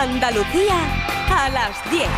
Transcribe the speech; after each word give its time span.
Andalucía 0.00 0.76
a 1.28 1.50
las 1.50 1.90
10. 1.90 2.08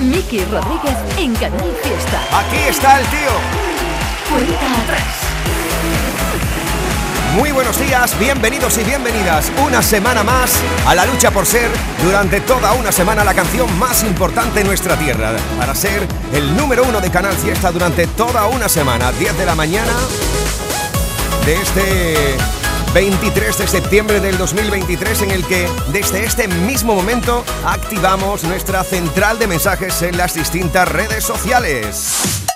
Miki 0.00 0.44
Rodríguez 0.44 0.98
en 1.16 1.34
Canal 1.36 1.74
Fiesta. 1.82 2.20
Aquí 2.38 2.56
está 2.68 3.00
el 3.00 3.06
tío. 3.06 3.30
Cuenta 4.28 4.82
atrás. 4.82 5.17
Muy 7.38 7.52
buenos 7.52 7.78
días, 7.78 8.18
bienvenidos 8.18 8.76
y 8.78 8.82
bienvenidas 8.82 9.52
una 9.64 9.80
semana 9.80 10.24
más 10.24 10.60
a 10.84 10.96
la 10.96 11.06
lucha 11.06 11.30
por 11.30 11.46
ser 11.46 11.70
durante 12.02 12.40
toda 12.40 12.72
una 12.72 12.90
semana 12.90 13.22
la 13.22 13.32
canción 13.32 13.78
más 13.78 14.02
importante 14.02 14.62
en 14.62 14.66
nuestra 14.66 14.98
tierra, 14.98 15.36
para 15.56 15.72
ser 15.72 16.04
el 16.32 16.56
número 16.56 16.82
uno 16.82 17.00
de 17.00 17.12
Canal 17.12 17.34
Fiesta 17.34 17.70
durante 17.70 18.08
toda 18.08 18.48
una 18.48 18.68
semana, 18.68 19.12
10 19.12 19.38
de 19.38 19.46
la 19.46 19.54
mañana 19.54 19.92
de 21.46 21.54
este 21.54 22.36
23 22.92 23.56
de 23.56 23.68
septiembre 23.68 24.18
del 24.18 24.36
2023 24.36 25.22
en 25.22 25.30
el 25.30 25.46
que 25.46 25.68
desde 25.92 26.24
este 26.24 26.48
mismo 26.48 26.96
momento 26.96 27.44
activamos 27.64 28.42
nuestra 28.42 28.82
central 28.82 29.38
de 29.38 29.46
mensajes 29.46 30.02
en 30.02 30.16
las 30.16 30.34
distintas 30.34 30.88
redes 30.88 31.22
sociales. 31.22 32.47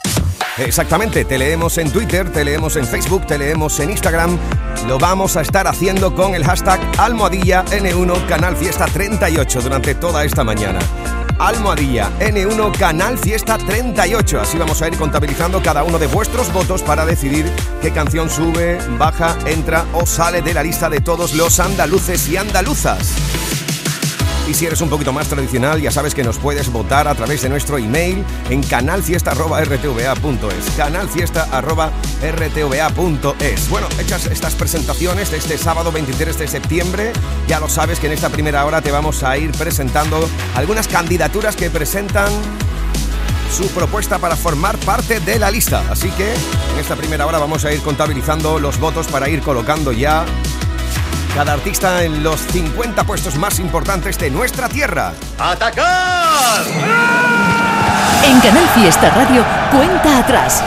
Exactamente, 0.59 1.24
te 1.24 1.38
leemos 1.38 1.79
en 1.79 1.91
Twitter, 1.91 2.30
te 2.30 2.45
leemos 2.45 2.77
en 2.77 2.87
Facebook, 2.87 3.27
te 3.27 3.38
leemos 3.38 3.80
en 3.80 3.91
Instagram. 3.91 4.38
Lo 4.87 4.98
vamos 4.98 5.37
a 5.37 5.41
estar 5.41 5.66
haciendo 5.66 6.15
con 6.15 6.34
el 6.34 6.45
hashtag 6.45 6.79
almohadilla 6.98 7.65
N1 7.66 8.27
Canal 8.27 8.55
Fiesta 8.57 8.84
38 8.84 9.62
durante 9.62 9.95
toda 9.95 10.24
esta 10.24 10.45
mañana. 10.45 10.79
Almohadilla 11.38 12.10
N1 12.20 12.77
Canal 12.77 13.16
Fiesta 13.16 13.57
38. 13.57 14.41
Así 14.41 14.59
vamos 14.59 14.83
a 14.83 14.88
ir 14.88 14.96
contabilizando 14.98 15.62
cada 15.62 15.84
uno 15.84 15.98
de 15.98 16.07
vuestros 16.07 16.52
votos 16.52 16.82
para 16.82 17.07
decidir 17.07 17.51
qué 17.80 17.91
canción 17.91 18.29
sube, 18.29 18.79
baja, 18.98 19.37
entra 19.46 19.87
o 19.95 20.04
sale 20.04 20.43
de 20.43 20.52
la 20.52 20.63
lista 20.63 20.91
de 20.91 21.01
todos 21.01 21.32
los 21.32 21.60
andaluces 21.60 22.29
y 22.29 22.37
andaluzas. 22.37 23.51
Y 24.48 24.54
si 24.54 24.66
eres 24.66 24.80
un 24.80 24.88
poquito 24.88 25.12
más 25.12 25.29
tradicional, 25.29 25.80
ya 25.80 25.93
sabes 25.93 26.15
que 26.15 26.24
nos 26.24 26.38
puedes 26.38 26.73
votar 26.73 27.07
a 27.07 27.15
través 27.15 27.43
de 27.43 27.48
nuestro 27.48 27.79
email 27.79 28.24
en 28.51 28.60
canalfiesta.rtva.es. 28.62 30.71
Canalfiesta.rtva.es. 30.76 33.68
Bueno, 33.68 33.87
hechas 34.01 34.26
estas 34.26 34.57
presentaciones 34.57 35.30
de 35.30 35.37
este 35.37 35.57
sábado 35.59 35.93
23 35.93 36.37
de 36.38 36.48
septiembre, 36.48 37.13
ya 37.46 37.60
lo 37.60 37.68
sabes 37.68 38.01
que 38.01 38.09
en 38.09 38.15
esta 38.15 38.30
primera 38.30 38.66
hora 38.66 38.82
te 38.82 38.90
vamos 38.90 39.23
a 39.23 39.38
ir 39.38 39.52
presentando 39.52 40.29
algunas 40.57 40.88
candidaturas 40.88 41.54
que 41.54 41.70
presentan 41.70 42.32
su 43.52 43.68
propuesta 43.68 44.18
para 44.18 44.35
formar 44.35 44.76
parte 44.79 45.20
de 45.20 45.38
la 45.38 45.51
lista. 45.51 45.85
Así 45.90 46.10
que 46.10 46.32
en 46.32 46.79
esta 46.80 46.96
primera 46.96 47.26
hora 47.26 47.38
vamos 47.38 47.65
a 47.65 47.73
ir 47.73 47.80
contabilizando 47.80 48.59
los 48.59 48.80
votos 48.80 49.07
para 49.07 49.29
ir 49.29 49.43
colocando 49.43 49.93
ya 49.93 50.24
cada 51.35 51.55
artista 51.55 52.02
en 52.02 52.23
los 52.23 52.41
50 52.41 53.05
puestos 53.05 53.37
más 53.37 53.59
importantes 53.59 54.19
de 54.19 54.30
nuestra 54.30 54.69
tierra. 54.69 55.13
¡Atacar! 55.38 56.63
En 58.25 58.41
Canal 58.41 58.69
Fiesta 58.75 59.11
Radio, 59.11 59.45
cuenta 59.71 60.19
atrás. 60.19 60.63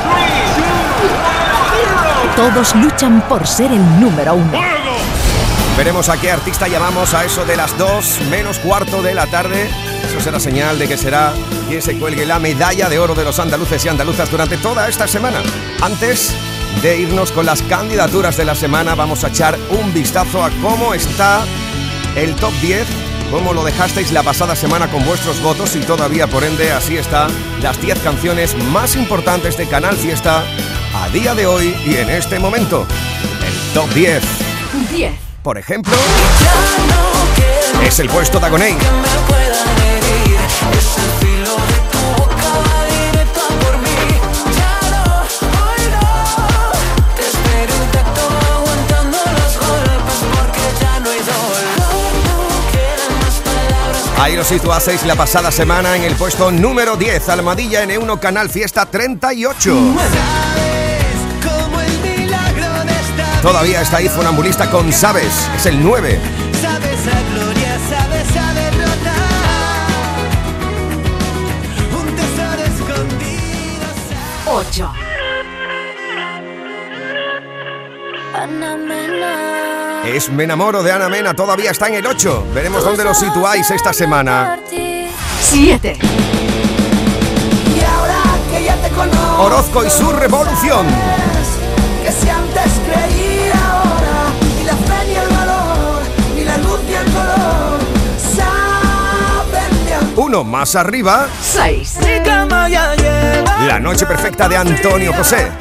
Todos 2.35 2.75
luchan 2.75 3.21
por 3.29 3.47
ser 3.47 3.71
el 3.71 3.99
número 3.99 4.35
uno. 4.35 4.59
Veremos 5.77 6.09
a 6.09 6.17
qué 6.17 6.31
artista 6.31 6.67
llamamos 6.67 7.13
a 7.13 7.25
eso 7.25 7.45
de 7.45 7.57
las 7.57 7.77
2 7.77 8.21
menos 8.29 8.59
cuarto 8.59 9.01
de 9.01 9.13
la 9.13 9.27
tarde. 9.27 9.69
Eso 10.03 10.19
será 10.19 10.39
señal 10.39 10.79
de 10.79 10.87
que 10.87 10.97
será 10.97 11.33
quien 11.67 11.81
se 11.81 11.97
cuelgue 11.97 12.25
la 12.25 12.39
medalla 12.39 12.89
de 12.89 12.97
oro 12.97 13.13
de 13.13 13.23
los 13.23 13.39
andaluces 13.39 13.83
y 13.85 13.89
andaluzas 13.89 14.31
durante 14.31 14.57
toda 14.57 14.87
esta 14.87 15.07
semana. 15.07 15.41
Antes 15.81 16.33
de 16.81 16.99
irnos 16.99 17.31
con 17.31 17.45
las 17.45 17.61
candidaturas 17.63 18.37
de 18.37 18.45
la 18.45 18.55
semana, 18.55 18.95
vamos 18.95 19.23
a 19.23 19.29
echar 19.29 19.57
un 19.69 19.93
vistazo 19.93 20.43
a 20.43 20.49
cómo 20.61 20.93
está 20.93 21.43
el 22.15 22.35
top 22.35 22.53
10, 22.61 22.85
cómo 23.31 23.53
lo 23.53 23.63
dejasteis 23.63 24.11
la 24.11 24.23
pasada 24.23 24.55
semana 24.55 24.89
con 24.89 25.03
vuestros 25.05 25.41
votos 25.41 25.75
y 25.75 25.79
todavía 25.79 26.27
por 26.27 26.43
ende 26.43 26.71
así 26.71 26.97
está 26.97 27.27
las 27.61 27.81
10 27.81 27.99
canciones 27.99 28.55
más 28.71 28.95
importantes 28.95 29.57
de 29.57 29.67
Canal 29.67 29.95
Fiesta 29.95 30.43
a 30.95 31.09
día 31.09 31.35
de 31.35 31.45
hoy 31.45 31.75
y 31.85 31.95
en 31.95 32.09
este 32.09 32.39
momento. 32.39 32.85
El 33.45 33.73
top 33.73 33.89
10. 33.93 34.23
10. 34.91 35.13
Por 35.43 35.57
ejemplo, 35.57 35.93
es 37.83 37.99
el 37.99 38.09
puesto 38.09 38.39
Tagonei. 38.39 38.75
Ahí 54.17 54.35
lo 54.35 54.43
situasteis 54.43 55.05
la 55.05 55.15
pasada 55.15 55.51
semana 55.51 55.95
en 55.95 56.03
el 56.03 56.15
puesto 56.15 56.51
número 56.51 56.95
10, 56.95 57.29
Almadilla 57.29 57.83
N1 57.85 58.19
Canal 58.19 58.49
Fiesta 58.49 58.85
38. 58.85 59.77
Todavía 63.41 63.81
está 63.81 63.97
ahí 63.97 64.09
Funambulista 64.09 64.71
con 64.71 64.91
Sabes, 64.91 65.47
es 65.55 65.65
el 65.65 65.83
9. 65.83 66.19
Sabes 66.61 66.99
8. 74.47 75.04
Es 80.15 80.29
Me 80.29 80.45
enamoro 80.45 80.81
de 80.81 80.93
Ana 80.93 81.09
Mena, 81.09 81.33
todavía 81.33 81.71
está 81.71 81.89
en 81.89 81.95
el 81.95 82.07
8. 82.07 82.45
Veremos 82.53 82.85
dónde 82.85 83.03
lo 83.03 83.13
situáis 83.13 83.69
esta 83.69 83.91
semana. 83.91 84.57
7. 85.41 85.97
Y 87.75 87.83
ahora 87.83 88.21
que 88.49 88.63
ya 88.63 88.77
te 88.77 88.89
conozco. 88.91 89.43
Orozco 89.43 89.83
y 89.83 89.89
su 89.89 90.09
revolución. 90.13 90.85
Que 92.01 92.13
si 92.13 92.29
antes 92.29 92.71
creía 92.87 93.55
ahora. 93.55 94.31
Ni 94.57 94.63
la 94.63 94.75
fe 94.77 95.05
ni 95.05 95.15
el 95.15 95.27
valor. 95.27 96.01
Ni 96.33 96.43
la 96.45 96.57
luz 96.59 96.79
ni 96.87 96.93
el 96.93 97.11
color. 97.11 97.79
Saben. 98.37 100.13
Uno 100.15 100.45
más 100.45 100.77
arriba, 100.77 101.27
6. 101.41 101.97
Mi 102.05 102.23
cama 102.23 102.69
ya 102.69 102.95
lleva. 102.95 103.57
La 103.67 103.81
noche 103.81 104.05
perfecta 104.05 104.47
de 104.47 104.55
Antonio 104.55 105.11
José. 105.11 105.51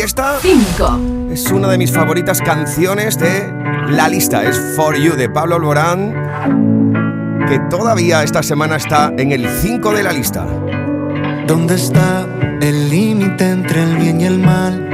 y 0.00 0.02
esta 0.02 0.38
5. 0.40 1.32
es 1.32 1.50
una 1.50 1.68
de 1.68 1.78
mis 1.78 1.92
favoritas 1.92 2.40
canciones 2.40 3.18
de 3.18 3.52
la 3.90 4.08
lista. 4.08 4.44
Es 4.44 4.58
For 4.76 4.96
You 4.96 5.14
de 5.14 5.28
Pablo 5.28 5.56
Alborán, 5.56 6.14
que 7.48 7.58
todavía 7.70 8.22
esta 8.22 8.42
semana 8.42 8.76
está 8.76 9.12
en 9.16 9.32
el 9.32 9.48
5 9.48 9.92
de 9.92 10.02
la 10.02 10.12
lista. 10.12 10.46
¿Dónde 11.46 11.74
está 11.74 12.26
el 12.60 12.88
límite 12.90 13.50
entre 13.50 13.82
el 13.82 13.96
bien 13.96 14.20
y 14.20 14.24
el 14.24 14.38
mal? 14.38 14.88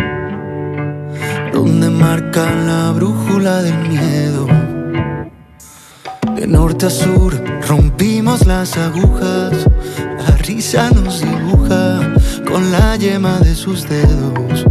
¿Dónde 1.53 1.91
marca 1.91 2.45
la 2.67 2.93
brújula 2.93 3.63
del 3.63 3.79
miedo? 3.89 4.47
De 6.35 6.47
norte 6.47 6.87
a 6.87 6.91
sur 6.91 7.35
rompimos 7.67 8.47
las 8.47 8.77
agujas, 8.77 9.67
la 10.19 10.37
risa 10.37 10.91
nos 10.91 11.21
dibuja 11.21 12.01
con 12.47 12.73
la 12.73 12.97
yema 12.97 13.39
de 13.41 13.55
sus 13.55 13.89
dedos. 13.89 14.67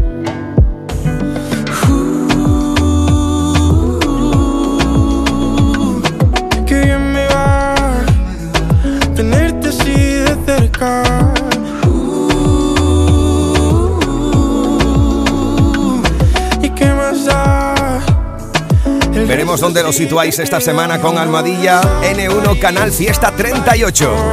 Veremos 19.55 19.73
dónde 19.73 19.83
lo 19.83 19.93
situáis 19.93 20.37
esta 20.39 20.59
semana 20.59 20.99
con 20.99 21.17
Almadilla 21.17 21.79
N1 22.01 22.59
Canal 22.59 22.91
Fiesta 22.91 23.31
38. 23.31 24.31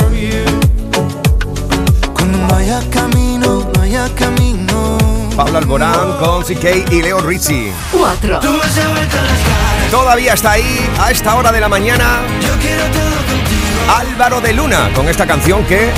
Cuando 2.12 2.38
no 2.38 2.56
haya 2.56 2.80
camino, 2.90 3.70
no 3.72 3.82
haya 3.82 4.08
camino. 4.16 4.98
Pablo 5.36 5.58
Alborán 5.58 6.19
con 6.19 6.42
CK 6.42 6.90
y 6.90 7.02
Leo 7.02 7.20
Rizzi. 7.20 7.70
4. 7.92 8.40
Tú 8.40 8.58
vas 8.58 8.78
a 8.78 8.88
vuelta 8.88 9.22
las 9.22 9.38
caras, 9.38 9.90
Todavía 9.92 10.32
está 10.32 10.52
ahí 10.52 10.90
a 10.98 11.12
esta 11.12 11.36
hora 11.36 11.52
de 11.52 11.60
la 11.60 11.69
mañana 11.69 12.22
yo 12.40 12.54
quiero 12.60 12.82
todo 12.86 13.16
contigo. 13.19 13.94
Álvaro 13.96 14.40
de 14.40 14.52
Luna 14.54 14.90
con 14.92 15.08
esta 15.08 15.24
canción 15.24 15.64
que 15.66 15.92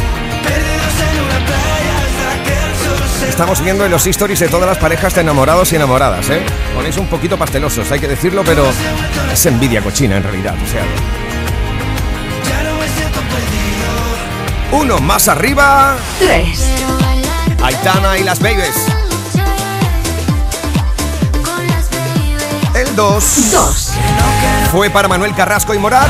estamos 3.34 3.60
viendo 3.64 3.84
en 3.84 3.90
los 3.90 4.06
stories 4.06 4.38
de 4.38 4.46
todas 4.46 4.69
las 4.69 4.78
parejas 4.78 5.12
de 5.12 5.22
enamorados 5.22 5.72
y 5.72 5.75
enamoradas, 5.75 6.31
¿eh? 6.31 6.40
Ponéis 6.72 6.96
un 6.98 7.08
poquito 7.08 7.36
pastelosos, 7.36 7.90
hay 7.90 7.98
que 7.98 8.06
decirlo, 8.06 8.44
pero 8.44 8.64
es 9.32 9.46
envidia 9.46 9.82
cochina 9.82 10.19
en 10.19 10.22
realidad, 10.22 10.54
o 10.54 10.70
sea. 10.70 10.84
Uno 14.70 15.00
más 15.00 15.26
arriba. 15.26 15.96
3. 16.20 16.64
Aitana 17.60 18.19
y 18.19 18.22
las 18.22 18.38
Babies. 18.38 18.86
El 22.72 22.94
2. 22.94 23.50
2. 23.50 23.92
Fue 24.70 24.90
para 24.90 25.08
Manuel 25.08 25.34
Carrasco 25.34 25.75
y 25.75 25.78
Morat. 25.78 26.08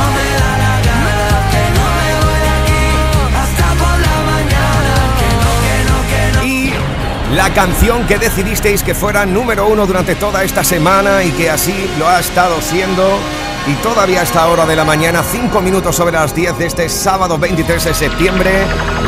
La 7.34 7.52
canción 7.52 8.06
que 8.06 8.18
decidisteis 8.18 8.84
que 8.84 8.94
fuera 8.94 9.26
número 9.26 9.66
uno 9.66 9.86
durante 9.86 10.14
toda 10.14 10.44
esta 10.44 10.62
semana 10.62 11.24
y 11.24 11.32
que 11.32 11.50
así 11.50 11.74
lo 11.98 12.08
ha 12.08 12.20
estado 12.20 12.60
siendo. 12.62 13.18
Y 13.66 13.74
todavía 13.82 14.20
a 14.20 14.22
esta 14.22 14.46
hora 14.46 14.66
de 14.66 14.76
la 14.76 14.84
mañana, 14.84 15.22
5 15.22 15.60
minutos 15.60 15.96
sobre 15.96 16.12
las 16.12 16.34
10 16.34 16.58
de 16.58 16.66
este 16.66 16.88
sábado 16.88 17.36
23 17.38 17.82
de 17.82 17.94
septiembre, 17.94 18.50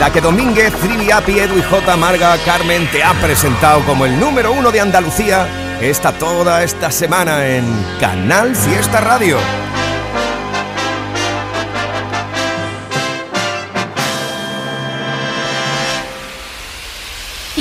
la 0.01 0.11
que 0.11 0.21
Domínguez, 0.21 0.73
Triviapi, 0.75 1.39
Edu 1.39 1.59
y 1.59 1.63
J. 1.63 1.97
Marga 1.97 2.37
Carmen 2.45 2.91
te 2.91 3.05
ha 3.05 3.13
presentado 3.15 3.85
como 3.85 4.07
el 4.07 4.19
número 4.19 4.53
uno 4.53 4.73
de 4.73 4.81
Andalucía 4.81 5.47
está 5.81 6.13
toda 6.13 6.65
esta 6.65 6.91
semana 6.91 7.47
en 7.47 7.65
Canal 8.01 8.57
Fiesta 8.57 9.01
Radio. 9.03 9.39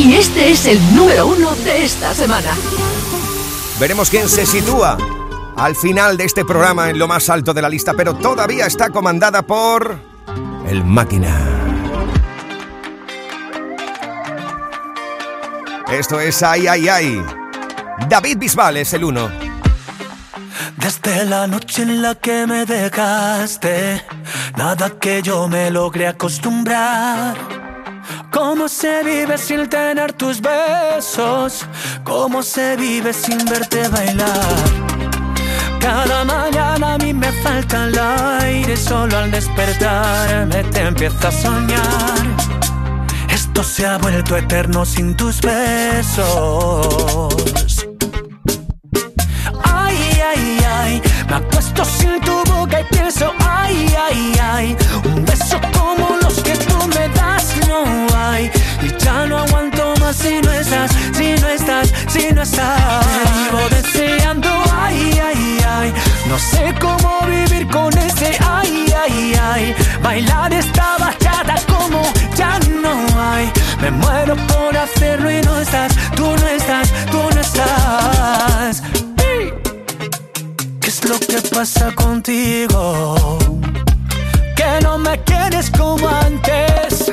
Y 0.05 0.13
este 0.13 0.51
es 0.51 0.67
el 0.67 0.95
número 0.95 1.25
uno 1.25 1.55
de 1.55 1.83
esta 1.83 2.13
semana. 2.13 2.51
Veremos 3.79 4.07
quién 4.11 4.29
se 4.29 4.45
sitúa 4.45 4.99
al 5.57 5.75
final 5.75 6.15
de 6.15 6.25
este 6.25 6.45
programa 6.45 6.91
en 6.91 6.99
lo 6.99 7.07
más 7.07 7.27
alto 7.27 7.55
de 7.55 7.63
la 7.63 7.69
lista, 7.69 7.95
pero 7.95 8.13
todavía 8.13 8.67
está 8.67 8.91
comandada 8.91 9.41
por 9.41 9.99
el 10.69 10.85
máquina. 10.85 11.35
Esto 15.91 16.19
es 16.19 16.43
Ay, 16.43 16.67
ay, 16.67 16.87
ay. 16.87 17.25
David 18.07 18.37
Bisbal 18.37 18.77
es 18.77 18.93
el 18.93 19.05
uno. 19.05 19.27
Desde 20.77 21.25
la 21.25 21.47
noche 21.47 21.81
en 21.81 22.03
la 22.03 22.13
que 22.13 22.45
me 22.45 22.65
dejaste, 22.65 24.03
nada 24.55 24.99
que 24.99 25.23
yo 25.23 25.47
me 25.47 25.71
logre 25.71 26.07
acostumbrar. 26.07 27.54
¿Cómo 28.35 28.67
se 28.67 29.01
vive 29.01 29.37
sin 29.37 29.69
tener 29.69 30.11
tus 30.11 30.41
besos? 30.41 31.65
¿Cómo 32.03 32.43
se 32.43 32.75
vive 32.75 33.13
sin 33.13 33.37
verte 33.45 33.87
bailar? 33.87 34.57
Cada 35.79 36.25
mañana 36.25 36.95
a 36.95 36.97
mí 36.97 37.13
me 37.13 37.31
falta 37.31 37.85
el 37.85 37.97
aire, 37.97 38.75
solo 38.75 39.19
al 39.19 39.31
despertar 39.31 40.47
me 40.47 40.65
te 40.65 40.81
empieza 40.81 41.29
a 41.29 41.31
soñar. 41.31 42.25
Esto 43.29 43.63
se 43.63 43.87
ha 43.87 43.97
vuelto 43.99 44.35
eterno 44.35 44.83
sin 44.83 45.15
tus 45.15 45.39
besos. 45.39 47.29
Ay, 49.63 49.97
ay, 50.35 50.65
ay, 50.77 51.01
me 51.29 51.35
acuesto 51.35 51.85
sin 51.85 52.19
tu 52.19 52.43
boca 52.51 52.81
y 52.81 52.83
pienso, 52.93 53.31
ay, 53.39 53.95
ay, 53.97 54.39
ay, 54.41 54.77
un 55.05 55.23
beso 55.23 55.57
como 55.71 56.17
los 56.21 56.33
que 56.43 56.51
tú 56.51 56.85
me 56.87 57.07
das 57.15 57.44
no 57.67 58.07
hay. 58.15 58.51
Y 58.81 59.03
ya 59.03 59.25
no 59.25 59.39
aguanto 59.39 59.93
más 59.99 60.15
si 60.15 60.41
no 60.41 60.51
estás, 60.51 60.91
si 61.13 61.35
no 61.41 61.47
estás, 61.47 61.93
si 62.07 62.31
no 62.33 62.41
estás. 62.41 63.05
vivo 63.35 63.69
deseando, 63.69 64.49
ay, 64.73 65.19
ay, 65.23 65.57
ay, 65.67 65.93
no 66.27 66.37
sé 66.37 66.73
cómo 66.79 67.21
vivir 67.27 67.67
con 67.67 67.95
ese, 67.97 68.37
ay, 68.47 68.85
ay, 69.03 69.39
ay, 69.51 69.75
bailar 70.01 70.53
esta 70.53 70.97
bachata 70.99 71.55
como 71.67 72.01
ya 72.35 72.59
no 72.81 72.93
hay. 73.19 73.51
Me 73.81 73.91
muero 73.91 74.35
por 74.47 74.77
hacerlo 74.77 75.29
y 75.31 75.41
no 75.41 75.59
estás, 75.59 75.93
tú 76.15 76.23
no 76.23 76.47
estás, 76.47 76.91
tú 77.11 77.21
no 77.33 77.41
estás. 77.41 78.81
¿Qué 80.81 80.87
es 80.87 81.05
lo 81.05 81.19
que 81.19 81.41
pasa 81.53 81.91
contigo? 81.93 83.37
Que 84.55 84.79
no 84.81 84.97
me 84.97 85.19
quieres 85.23 85.69
como 85.71 86.07
antes. 86.07 87.11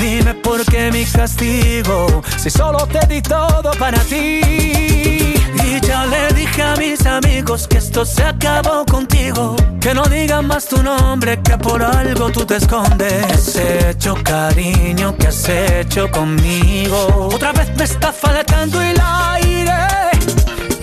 Dime 0.00 0.32
por 0.34 0.64
qué 0.64 0.90
mi 0.90 1.04
castigo, 1.04 2.22
si 2.38 2.48
solo 2.48 2.86
te 2.86 3.06
di 3.06 3.20
todo 3.20 3.70
para 3.78 3.98
ti. 4.00 4.40
Y 4.42 5.80
ya 5.86 6.06
le 6.06 6.32
dije 6.32 6.62
a 6.62 6.74
mis 6.76 7.04
amigos 7.04 7.68
que 7.68 7.76
esto 7.76 8.06
se 8.06 8.24
acabó 8.24 8.86
contigo. 8.86 9.56
Que 9.78 9.92
no 9.92 10.02
digan 10.04 10.46
más 10.46 10.68
tu 10.68 10.82
nombre, 10.82 11.40
que 11.42 11.58
por 11.58 11.82
algo 11.82 12.30
tú 12.30 12.46
te 12.46 12.56
escondes. 12.56 13.26
¿Qué 13.26 13.32
has 13.32 13.56
hecho, 13.56 14.14
cariño? 14.22 15.14
¿Qué 15.18 15.26
has 15.26 15.48
hecho 15.48 16.10
conmigo? 16.10 17.28
Otra 17.34 17.52
vez 17.52 17.70
me 17.76 17.84
está 17.84 18.10
faltando 18.10 18.80
el 18.80 18.98
aire. 18.98 20.09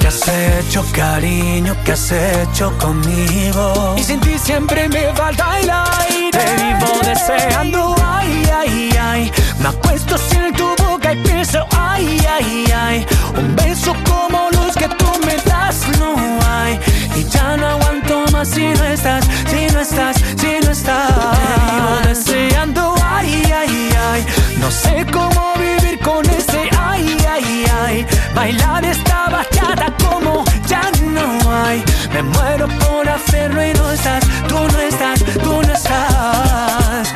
¿Qué 0.08 0.14
has 0.14 0.28
hecho, 0.30 0.86
cariño? 0.94 1.76
¿Qué 1.84 1.92
has 1.92 2.14
hecho 2.14 2.72
conmigo? 2.78 3.94
Y 3.98 4.04
sin 4.06 4.22
ti 4.22 4.38
siempre 4.42 4.88
me 4.88 5.14
falta 5.14 5.60
el 5.60 5.70
aire. 5.70 6.32
Te 6.32 6.64
vivo 6.64 7.02
deseando, 7.04 7.94
ay, 8.02 8.50
ay, 8.58 8.98
ay. 8.98 9.32
Me 9.60 9.68
acuesto 9.68 10.18
sin 10.18 10.54
tu 10.54 10.74
boca 10.82 11.12
y 11.12 11.18
pienso, 11.24 11.66
ay, 11.78 12.26
ay, 12.26 12.74
ay. 12.74 13.06
Un 13.38 13.54
beso 13.58 13.94
como 14.10 14.48
los 14.52 14.78
que 14.78 14.88
tú 14.88 15.12
me 15.26 15.36
das, 15.44 15.76
no 16.00 16.16
hay. 16.52 16.80
Y 17.18 17.26
ya 17.26 17.58
no 17.58 17.68
aguanto 17.68 18.24
más 18.32 18.48
si 18.48 18.66
no 18.66 18.86
estás, 18.86 19.26
si 19.50 19.68
no 19.74 19.82
estás, 19.82 20.16
si 20.38 20.66
no 20.66 20.72
estás. 20.72 21.16
Te 21.18 21.74
vivo 21.74 22.00
deseando, 22.06 22.96
ay, 23.04 23.44
ay, 23.54 23.90
ay. 24.14 24.26
No 24.62 24.72
sé 24.72 25.06
cómo 25.12 25.54
vivir 25.56 26.00
con 26.00 26.26
ese, 26.30 26.70
ay, 26.80 27.18
ay, 27.30 27.66
ay. 27.84 28.08
Bailar 28.34 28.86
esta 28.86 29.17
Me 32.18 32.24
muero 32.24 32.68
por 32.80 33.08
hacerlo 33.08 33.64
y 33.64 33.74
no 33.74 33.92
estás, 33.92 34.24
tú 34.48 34.56
no 34.56 34.80
estás, 34.80 35.24
tú 35.36 35.62
no 35.62 35.72
estás. 35.72 37.14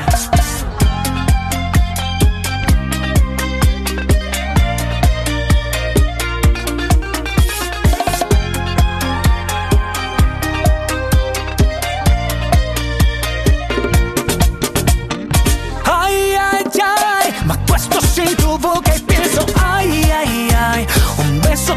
Ay, 15.84 16.36
ay, 16.40 16.64
ay, 16.80 17.34
me 17.48 17.54
acuesto 17.54 18.00
sin 18.02 18.36
tu 18.36 18.56
boca 18.60 18.96
y 18.96 19.00
pienso, 19.00 19.44
ay, 19.64 20.12
ay, 20.14 20.50
ay, 20.56 20.88
un 21.18 21.42
beso 21.42 21.76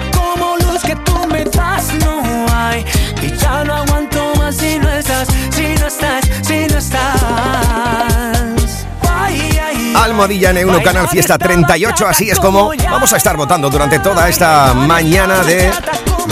ay, 10.15 10.21
Almohadilla 10.21 10.53
N1 10.53 10.83
Canal 10.83 11.09
Fiesta 11.09 11.39
38, 11.39 12.07
así 12.07 12.31
es 12.31 12.39
como 12.39 12.71
vamos 12.91 13.13
a 13.13 13.17
estar 13.17 13.37
votando 13.37 13.69
durante 13.69 13.99
toda 13.99 14.29
esta 14.29 14.73
mañana 14.73 15.43
de 15.43 15.71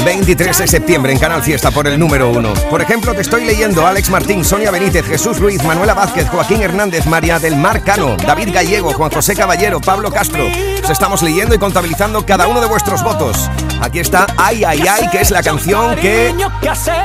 23 0.05 0.59
de 0.59 0.67
septiembre 0.67 1.12
en 1.12 1.19
Canal 1.19 1.43
Fiesta 1.43 1.71
por 1.71 1.87
el 1.87 1.99
número 1.99 2.31
1. 2.31 2.55
Por 2.71 2.81
ejemplo, 2.81 3.15
te 3.15 3.23
estoy 3.23 3.45
leyendo 3.45 3.87
Alex 3.87 4.11
Martín, 4.11 4.45
Sonia 4.45 4.71
Benítez, 4.71 5.07
Jesús 5.07 5.39
Ruiz, 5.39 5.62
Manuela 5.65 5.95
Vázquez, 5.95 6.29
Joaquín 6.29 6.62
Hernández, 6.62 7.07
María 7.07 7.39
del 7.39 7.57
Mar 7.57 7.83
Cano, 7.85 8.17
David 8.17 8.53
Gallego, 8.53 8.93
Juan 8.93 9.11
José 9.11 9.37
Caballero, 9.37 9.81
Pablo 9.81 10.11
Castro. 10.11 10.45
Os 10.83 10.91
estamos 10.91 11.23
leyendo 11.23 11.55
y 11.55 11.59
contabilizando 11.59 12.25
cada 12.25 12.49
uno 12.49 12.61
de 12.61 12.67
vuestros 12.67 13.03
votos. 13.03 13.51
Aquí 13.81 13.99
está 13.99 14.27
Ay 14.37 14.65
Ay 14.65 14.83
Ay, 14.89 15.09
que 15.11 15.21
es 15.21 15.31
la 15.31 15.43
canción 15.43 15.97
que 15.97 16.35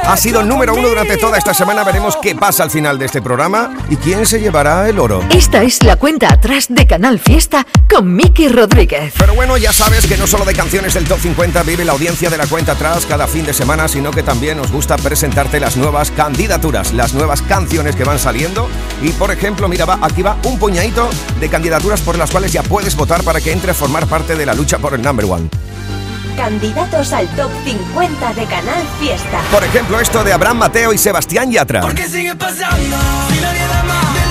ha 0.05 0.17
sido 0.17 0.43
número 0.43 0.73
uno 0.73 0.87
durante 0.87 1.17
toda 1.17 1.37
esta 1.37 1.53
semana. 1.53 1.83
Veremos 1.83 2.17
qué 2.21 2.35
pasa 2.35 2.63
al 2.63 2.71
final 2.71 2.97
de 2.97 3.05
este 3.05 3.21
programa 3.21 3.73
y 3.89 3.95
quién 3.97 4.25
se 4.25 4.39
llevará 4.39 4.87
el 4.87 4.99
oro. 4.99 5.23
Esta 5.29 5.63
es 5.63 5.83
la 5.83 5.97
cuenta 5.97 6.31
atrás 6.31 6.66
de 6.69 6.85
Canal 6.85 7.19
Fiesta 7.19 7.65
con 7.89 8.13
Miki 8.13 8.47
Rodríguez. 8.47 9.13
Pero 9.17 9.33
bueno, 9.35 9.57
ya 9.57 9.71
sabes 9.71 10.05
que 10.05 10.17
no 10.17 10.27
solo 10.27 10.45
de 10.45 10.53
canciones 10.53 10.93
del 10.93 11.05
Top 11.05 11.19
50 11.19 11.63
vive 11.63 11.85
la 11.85 11.93
audiencia 11.93 12.29
de 12.29 12.37
la 12.37 12.47
cuenta 12.47 12.73
atrás 12.73 13.05
cada 13.05 13.27
fin 13.27 13.45
de 13.45 13.53
semana, 13.53 13.87
sino 13.87 14.11
que 14.11 14.23
también 14.23 14.57
nos 14.57 14.71
gusta 14.71 14.97
presentarte 14.97 15.59
las 15.59 15.77
nuevas 15.77 16.11
candidaturas, 16.11 16.93
las 16.93 17.13
nuevas 17.13 17.41
canciones 17.41 17.95
que 17.95 18.03
van 18.03 18.19
saliendo. 18.19 18.67
Y 19.01 19.11
por 19.11 19.31
ejemplo, 19.31 19.67
mira, 19.67 19.85
va, 19.85 19.99
aquí 20.01 20.21
va 20.21 20.37
un 20.43 20.59
puñadito 20.59 21.09
de 21.39 21.49
candidaturas 21.49 22.01
por 22.01 22.17
las 22.17 22.31
cuales 22.31 22.51
ya 22.51 22.63
puedes 22.63 22.95
votar 22.95 23.23
para 23.23 23.41
que 23.41 23.51
entre 23.51 23.71
a 23.71 23.73
formar 23.73 24.07
parte 24.07 24.35
de 24.35 24.45
la 24.45 24.53
lucha 24.53 24.77
por 24.77 24.93
el 24.93 25.01
number 25.01 25.25
one. 25.25 25.49
Candidatos 26.35 27.13
al 27.13 27.27
top 27.35 27.49
50 27.65 28.33
de 28.33 28.45
Canal 28.45 28.83
Fiesta. 28.99 29.41
Por 29.51 29.63
ejemplo, 29.63 29.99
esto 29.99 30.23
de 30.23 30.33
Abraham 30.33 30.57
Mateo 30.57 30.93
y 30.93 30.97
Sebastián 30.97 31.51
Yatra. 31.51 31.81
¿Por 31.81 31.95
qué 31.95 32.07
sigue 32.07 32.35
pasando? 32.35 32.97
Si 33.29 33.41
nadie 33.41 33.67
da 33.67 33.83
más 33.83 34.26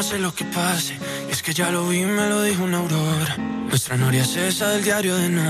pase 0.00 0.18
lo 0.18 0.34
que 0.34 0.46
pase. 0.46 0.96
Y 1.28 1.32
es 1.32 1.42
que 1.42 1.52
ya 1.52 1.70
lo 1.70 1.86
vi, 1.86 2.06
me 2.06 2.26
lo 2.26 2.42
dijo 2.42 2.64
una 2.64 2.78
aurora. 2.78 3.36
Nuestra 3.68 3.98
noria 3.98 4.22
es 4.22 4.34
esa 4.34 4.70
del 4.70 4.82
diario 4.82 5.14
de 5.14 5.28
no. 5.28 5.42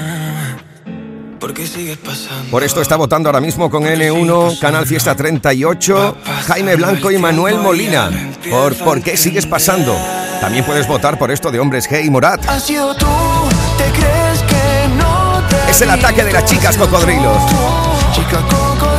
Porque 1.38 1.68
sigues 1.68 1.98
pasando. 1.98 2.50
Por 2.50 2.64
esto 2.64 2.82
está 2.82 2.96
votando 2.96 3.28
ahora 3.28 3.40
mismo 3.40 3.70
con 3.70 3.84
N1, 3.84 4.58
Canal 4.58 4.88
Fiesta 4.88 5.14
38, 5.14 6.16
Jaime 6.48 6.74
Blanco 6.74 7.12
y 7.12 7.18
Manuel 7.18 7.58
Molina. 7.58 8.10
Por 8.50 8.74
¿Por 8.74 9.00
qué 9.04 9.16
sigues 9.16 9.46
pasando? 9.46 9.96
También 10.40 10.64
puedes 10.64 10.88
votar 10.88 11.16
por 11.16 11.30
esto 11.30 11.52
de 11.52 11.60
Hombres 11.60 11.88
G 11.88 12.04
y 12.04 12.10
Morat. 12.10 12.44
Has 12.48 12.66
sido 12.66 12.92
tú, 12.96 13.06
te 13.78 13.84
crees 13.92 14.42
que 14.48 14.88
no 14.96 15.44
te 15.48 15.70
Es 15.70 15.80
el 15.80 15.90
ataque 15.90 16.24
de 16.24 16.32
las 16.32 16.44
chicas 16.44 16.76
cocodrilos. 16.76 17.38
Chica 18.12 18.42
cocodrilo, 18.50 18.89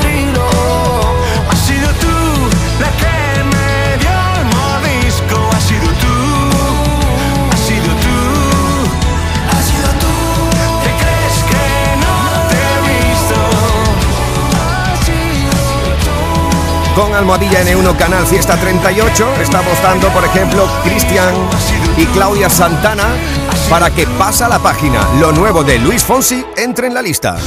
Con 17.01 17.15
Almohadilla 17.15 17.63
N1 17.63 17.97
Canal 17.97 18.27
Fiesta 18.27 18.55
38 18.57 19.33
está 19.41 19.61
votando, 19.61 20.07
por 20.09 20.23
ejemplo, 20.23 20.69
Cristian 20.83 21.33
y 21.97 22.05
Claudia 22.05 22.47
Santana 22.47 23.05
para 23.71 23.89
que 23.89 24.05
pasa 24.05 24.47
la 24.47 24.59
página. 24.59 24.99
Lo 25.19 25.31
nuevo 25.31 25.63
de 25.63 25.79
Luis 25.79 26.03
Fonsi 26.03 26.45
entre 26.57 26.85
en 26.85 26.93
la 26.93 27.01
lista. 27.01 27.37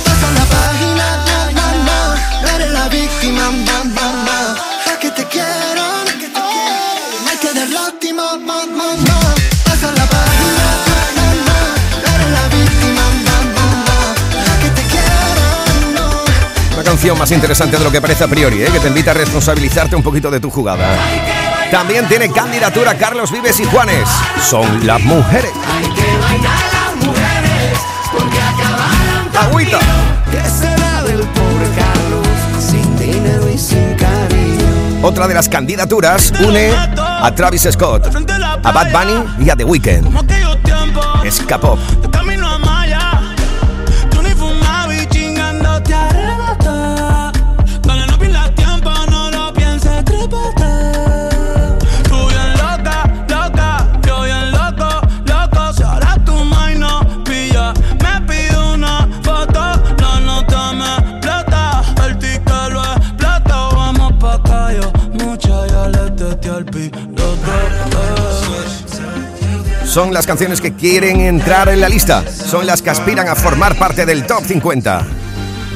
Canción 16.85 17.19
más 17.19 17.31
interesante 17.33 17.79
de 17.79 17.83
lo 17.83 17.91
que 17.91 18.01
parece 18.01 18.25
a 18.25 18.29
priori, 18.29 18.63
¿eh? 18.63 18.69
que 18.71 18.79
te 18.79 18.89
invita 18.89 19.11
a 19.11 19.15
responsabilizarte 19.15 19.97
un 19.97 20.03
poquito 20.03 20.31
de 20.31 20.39
tu 20.39 20.51
jugada. 20.51 20.97
También 21.71 22.07
tiene 22.07 22.31
candidatura 22.31 22.97
Carlos 22.97 23.33
Vives 23.33 23.59
y 23.59 23.65
Juanes. 23.65 24.09
Son 24.49 24.87
las 24.87 25.01
mujeres. 25.01 25.51
Agüita. 29.37 29.79
¿Qué 30.31 30.41
será 30.49 31.03
del 31.03 31.21
pobre 31.21 31.69
Carlos 31.75 32.27
sin 32.61 32.97
dinero 32.97 33.49
y 33.53 33.59
sin 33.59 33.95
cariño? 33.95 35.01
Otra 35.03 35.27
de 35.27 35.35
las 35.35 35.49
candidaturas 35.49 36.33
une 36.41 36.71
a 36.97 37.33
Travis 37.35 37.67
Scott, 37.73 38.07
a 38.63 38.73
Bad 38.73 38.93
Bunny 38.93 39.45
y 39.45 39.51
a 39.51 39.57
The 39.57 39.65
Weeknd. 39.65 40.07
Escapó. 41.25 41.79
Son 69.95 70.13
las 70.13 70.27
canciones 70.27 70.61
que 70.61 70.75
quieren 70.75 71.21
entrar 71.21 71.69
en 71.69 71.81
la 71.81 71.89
lista. 71.89 72.25
Son 72.29 72.67
las 72.67 72.83
que 72.83 72.91
aspiran 72.91 73.29
a 73.29 73.37
formar 73.37 73.79
parte 73.79 74.05
del 74.05 74.27
Top 74.27 74.45
50. 74.45 75.07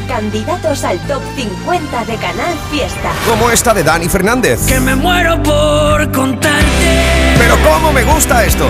Candidatos 0.08 0.82
al 0.82 0.98
top 1.06 1.22
50 1.36 2.04
de 2.04 2.16
Canal 2.16 2.58
Fiesta. 2.68 3.12
Como 3.28 3.48
esta 3.48 3.72
de 3.72 3.84
Dani 3.84 4.08
Fernández. 4.08 4.66
Que 4.66 4.80
me 4.80 4.96
muero 4.96 5.40
por 5.40 6.10
contarte 6.10 7.36
Pero 7.38 7.54
cómo 7.62 7.92
me 7.92 8.02
gusta 8.02 8.44
esto. 8.44 8.66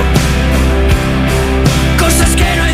cosas 1.99 2.29
que 2.37 2.57
no 2.57 2.68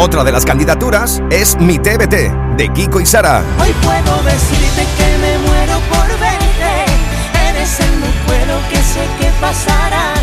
Otra 0.00 0.24
de 0.24 0.32
las 0.32 0.46
candidaturas 0.46 1.22
es 1.28 1.58
Mi 1.58 1.78
TBT, 1.78 2.56
de 2.56 2.72
Kiko 2.72 3.02
y 3.02 3.04
Sara. 3.04 3.44
Hoy 3.60 3.70
puedo 3.84 4.22
decirte 4.22 4.86
que 4.96 5.18
me 5.18 5.36
muero 5.46 5.78
por 5.92 6.08
verte. 6.18 6.72
Eres 7.50 7.80
el 7.80 7.98
muero 7.98 8.56
que 8.70 8.76
sé 8.76 9.04
que 9.20 9.30
pasará. 9.42 10.14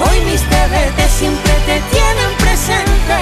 Hoy 0.00 0.18
mis 0.24 0.40
TBT 0.40 1.10
siempre 1.10 1.52
te 1.66 1.78
tienen 1.92 2.30
presente. 2.38 3.18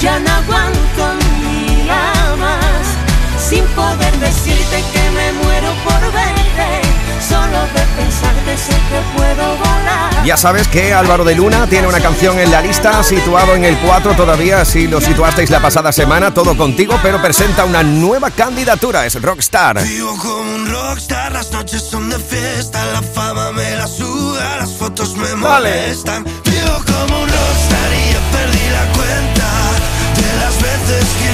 Ya 0.00 0.18
no 0.18 0.30
aguanto 0.30 1.04
día 1.44 2.34
más. 2.38 2.86
Sin 3.38 3.64
poder 3.76 4.16
decirte 4.18 4.82
que 4.94 5.10
me 5.10 5.32
muero 5.44 5.74
por 5.84 6.00
verte. 6.10 6.80
Solo 7.20 7.60
de 7.74 7.82
pensarte 8.00 8.56
sé 8.56 8.72
que 8.72 9.00
puedo. 9.14 9.25
Ya 10.26 10.36
sabes 10.36 10.66
que 10.66 10.92
Álvaro 10.92 11.24
de 11.24 11.36
Luna 11.36 11.68
tiene 11.68 11.86
una 11.86 12.00
canción 12.00 12.36
en 12.40 12.50
la 12.50 12.60
lista, 12.60 13.00
situado 13.04 13.54
en 13.54 13.64
el 13.64 13.78
4 13.78 14.16
todavía, 14.16 14.64
si 14.64 14.88
lo 14.88 15.00
situasteis 15.00 15.50
la 15.50 15.60
pasada 15.62 15.92
semana, 15.92 16.34
todo 16.34 16.56
contigo, 16.56 16.98
pero 17.00 17.22
presenta 17.22 17.64
una 17.64 17.84
nueva 17.84 18.32
candidatura, 18.32 19.06
es 19.06 19.22
Rockstar. 19.22 19.80
Vivo 19.84 20.16
como 20.18 20.52
un 20.56 20.68
rockstar, 20.68 21.30
las 21.30 21.52
noches 21.52 21.80
son 21.80 22.10
de 22.10 22.18
fiesta, 22.18 22.84
la 22.86 23.02
fama 23.02 23.52
me 23.52 23.76
la 23.76 23.86
suda, 23.86 24.56
las 24.58 24.72
fotos 24.72 25.16
me 25.16 25.32
Vale. 25.34 25.70
molestan. 25.70 26.24
Vivo 26.24 26.82
como 26.84 27.22
un 27.22 27.28
rockstar 27.28 27.92
y 27.94 28.12
ya 28.12 28.20
perdí 28.32 28.68
la 28.72 28.92
cuenta 28.94 29.48
de 30.16 30.38
las 30.40 30.54
veces 30.60 31.06
que 31.22 31.25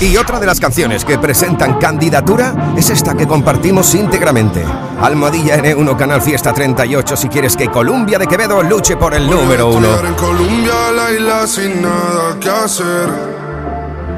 Y 0.00 0.16
otra 0.16 0.38
de 0.38 0.46
las 0.46 0.60
canciones 0.60 1.04
que 1.04 1.18
presentan 1.18 1.78
candidatura 1.78 2.74
es 2.76 2.90
esta 2.90 3.14
que 3.14 3.26
compartimos 3.26 3.94
íntegramente. 3.94 4.64
Almohadilla 5.00 5.56
N1 5.56 5.96
Canal 5.96 6.20
Fiesta 6.20 6.52
38 6.52 7.16
si 7.16 7.28
quieres 7.28 7.56
que 7.56 7.68
Columbia 7.68 8.18
de 8.18 8.26
Quevedo 8.26 8.62
luche 8.62 8.96
por 8.96 9.14
el 9.14 9.28
número 9.28 9.68
uno. 9.68 9.88
Estudiar 9.88 10.06
en 10.06 10.14
Colombia, 10.14 10.74
la 10.94 11.12
isla 11.12 11.46
sin 11.46 11.82
nada 11.82 12.38
que 12.40 12.50
hacer. 12.50 13.08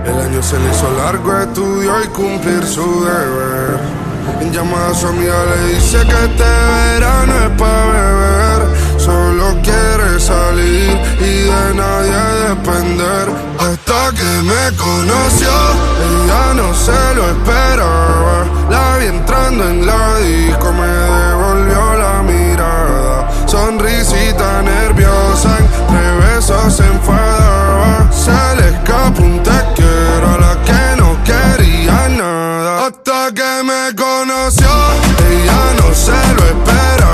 El 0.07 0.21
año 0.21 0.43
se 0.43 0.59
le 0.59 0.71
hizo 0.71 0.91
largo, 0.97 1.41
estudió 1.41 2.03
y 2.03 2.07
cumplir 2.09 2.65
su 2.65 3.05
deber. 3.05 3.79
En 4.41 4.53
llamada 4.53 4.91
a 4.91 4.95
su 4.95 5.07
amiga 5.07 5.35
le 5.45 5.75
dice 5.75 5.99
que 5.99 6.25
este 6.25 6.45
verano 6.45 7.35
es 7.45 7.51
para 7.61 7.87
beber. 7.87 8.46
Solo 8.99 9.57
quiere 9.63 10.19
salir 10.19 10.99
y 11.21 11.43
de 11.51 11.75
nadie 11.75 12.21
depender. 12.49 13.29
Hasta 13.59 14.11
que 14.17 14.43
me 14.43 14.77
conoció, 14.77 15.49
ella 16.07 16.55
no 16.55 16.75
se 16.75 17.15
lo 17.15 17.31
esperaba. 17.31 18.45
La 18.71 18.97
vi 18.99 19.07
entrando 19.07 19.65
en 19.69 19.87
la 19.87 20.19
disco, 20.19 20.73
me 20.73 20.87
devolvió 20.87 21.97
la 21.97 22.23
mirada. 22.23 23.31
Sonrisita 23.47 24.63
nerviosa, 24.63 25.59
entre 25.59 26.17
besos 26.27 26.77
se 26.77 26.85
enfadaba. 26.85 28.11
Se 28.11 28.61
le 28.61 28.69
escapó 28.71 29.23
un 29.23 29.43
te 29.43 29.59
quiero 29.77 30.35
a 30.35 30.39
la 30.39 30.63
que 30.65 31.01
no 31.01 31.17
quería 31.25 32.09
nada. 32.09 32.87
Hasta 32.87 33.33
que 33.33 33.63
me 33.63 33.95
conoció, 33.95 34.69
ella 35.31 35.63
no 35.79 35.95
se 35.95 36.35
lo 36.35 36.45
esperaba. 36.45 37.06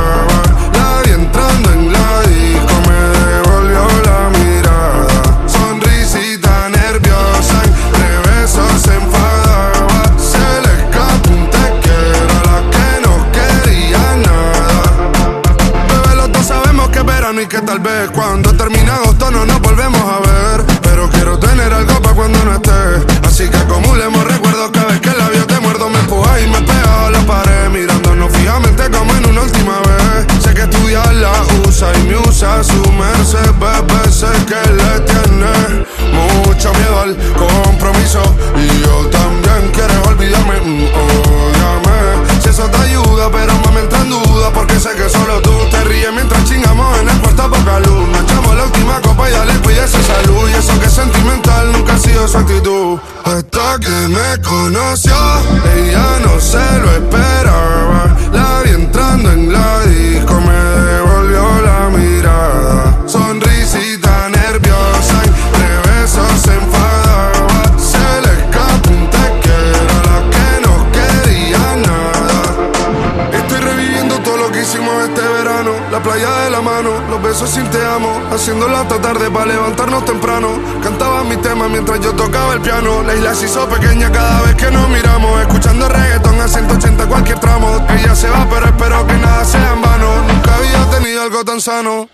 Piano. 82.62 83.02
La 83.02 83.14
isla 83.14 83.34
se 83.34 83.46
hizo 83.46 83.68
pequeña 83.68 84.10
cada 84.10 84.42
vez 84.42 84.54
que 84.54 84.70
nos 84.70 84.88
miramos, 84.88 85.40
escuchando 85.40 85.88
reggaeton 85.88 86.40
a 86.40 86.48
180 86.48 87.06
cualquier 87.06 87.38
tramo. 87.38 87.86
Ella 87.88 88.14
se 88.14 88.28
va, 88.28 88.46
pero 88.48 88.66
espero 88.66 89.06
que 89.06 89.14
nada 89.14 89.44
sea 89.44 89.72
en 89.72 89.82
vano. 89.82 90.22
Nunca 90.22 90.54
había 90.54 90.90
tenido 90.90 91.22
algo 91.22 91.44
tan 91.44 91.60
sano. 91.60 92.08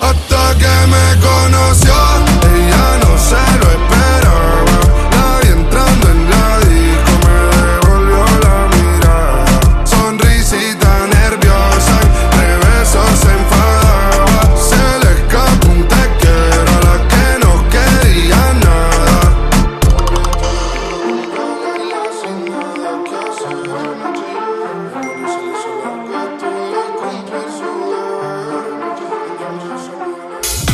Hasta 0.00 0.58
que 0.58 0.86
me 0.86 1.20
conoció, 1.20 1.94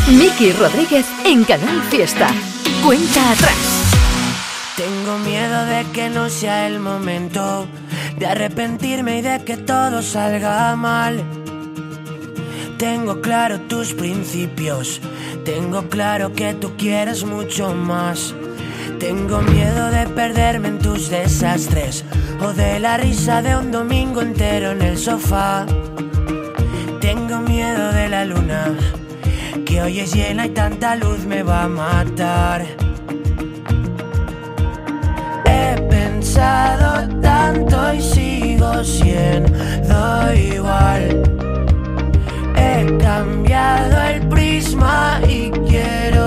Miki 0.09 0.53
Rodríguez 0.53 1.05
en 1.25 1.43
Canal 1.43 1.81
Fiesta. 1.89 2.29
Cuenta 2.81 3.31
atrás. 3.31 3.57
Tengo 4.77 5.17
miedo 5.19 5.65
de 5.65 5.85
que 5.91 6.09
no 6.09 6.29
sea 6.29 6.65
el 6.65 6.79
momento 6.79 7.67
de 8.17 8.25
arrepentirme 8.25 9.17
y 9.17 9.21
de 9.21 9.43
que 9.43 9.57
todo 9.57 10.01
salga 10.01 10.73
mal. 10.77 11.21
Tengo 12.77 13.19
claro 13.19 13.59
tus 13.67 13.93
principios, 13.93 15.01
tengo 15.43 15.89
claro 15.89 16.31
que 16.31 16.53
tú 16.53 16.77
quieres 16.77 17.25
mucho 17.25 17.73
más. 17.73 18.33
Tengo 18.99 19.41
miedo 19.41 19.91
de 19.91 20.07
perderme 20.07 20.69
en 20.69 20.79
tus 20.79 21.09
desastres 21.09 22.05
o 22.39 22.53
de 22.53 22.79
la 22.79 22.95
risa 22.95 23.41
de 23.41 23.57
un 23.57 23.71
domingo 23.71 24.21
entero 24.21 24.71
en 24.71 24.83
el 24.83 24.97
sofá. 24.97 25.65
Tengo 27.01 27.39
miedo 27.41 27.91
de 27.91 28.07
la 28.07 28.23
luna, 28.23 28.73
hoy 29.79 29.99
es 29.99 30.13
llena 30.13 30.45
y 30.45 30.49
tanta 30.49 30.95
luz 30.95 31.25
me 31.25 31.43
va 31.43 31.63
a 31.63 31.67
matar. 31.67 32.65
He 35.45 35.81
pensado 35.89 37.07
tanto 37.21 37.93
y 37.93 38.01
sigo 38.01 38.83
siendo 38.83 40.33
igual. 40.33 41.23
He 42.55 42.97
cambiado 42.97 44.01
el 44.03 44.27
prisma 44.27 45.19
y 45.27 45.51
quiero 45.67 46.26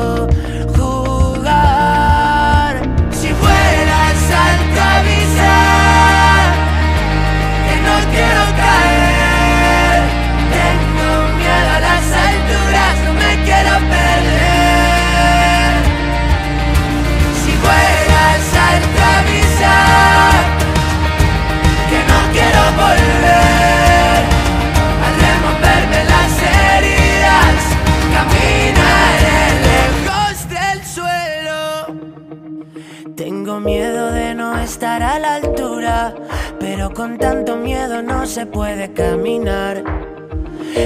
pero 36.80 36.94
con 36.94 37.18
tanto 37.18 37.58
miedo 37.58 38.00
no 38.00 38.24
se 38.24 38.46
puede 38.46 38.90
caminar. 38.94 39.84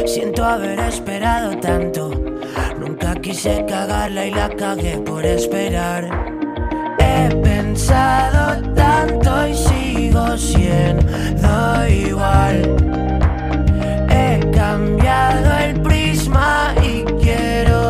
Siento 0.07 0.45
haber 0.45 0.81
esperado 0.81 1.57
tanto, 1.59 2.11
nunca 2.81 3.15
quise 3.15 3.65
cagarla 3.65 4.27
y 4.27 4.33
la 4.33 4.49
cagué 4.49 4.99
por 4.99 5.25
esperar. 5.25 6.11
He 6.99 7.33
pensado 7.37 8.75
tanto 8.75 9.47
y 9.47 9.55
sigo 9.55 10.37
siendo 10.37 11.89
igual. 11.89 12.77
He 14.11 14.51
cambiado 14.51 15.59
el 15.59 15.81
prisma 15.81 16.75
y 16.83 17.05
quiero 17.23 17.84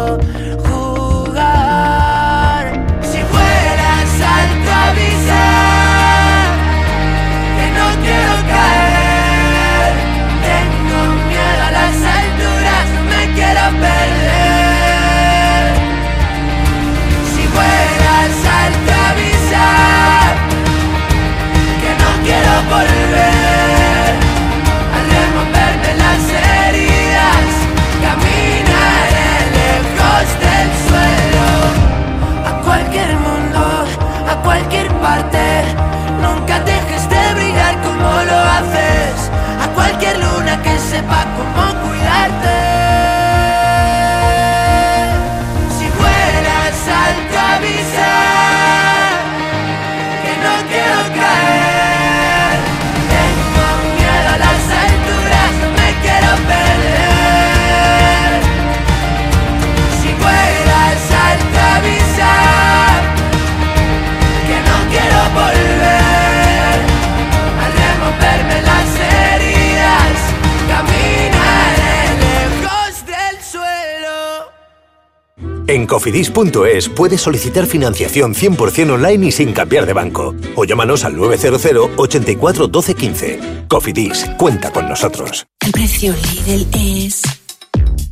cofidis.es 76.04 76.90
puedes 76.90 77.22
solicitar 77.22 77.64
financiación 77.64 78.34
100% 78.34 78.92
online 78.92 79.28
y 79.28 79.32
sin 79.32 79.54
cambiar 79.54 79.86
de 79.86 79.94
banco. 79.94 80.34
O 80.54 80.66
llámanos 80.66 81.02
al 81.04 81.16
900 81.16 81.90
84 81.96 82.68
12 82.68 82.94
15. 82.94 83.40
Cofidis, 83.68 84.26
cuenta 84.36 84.70
con 84.70 84.86
nosotros. 84.86 85.46
El 85.64 85.72
precio 85.72 86.14
Lidl 86.46 86.66
es 86.74 87.22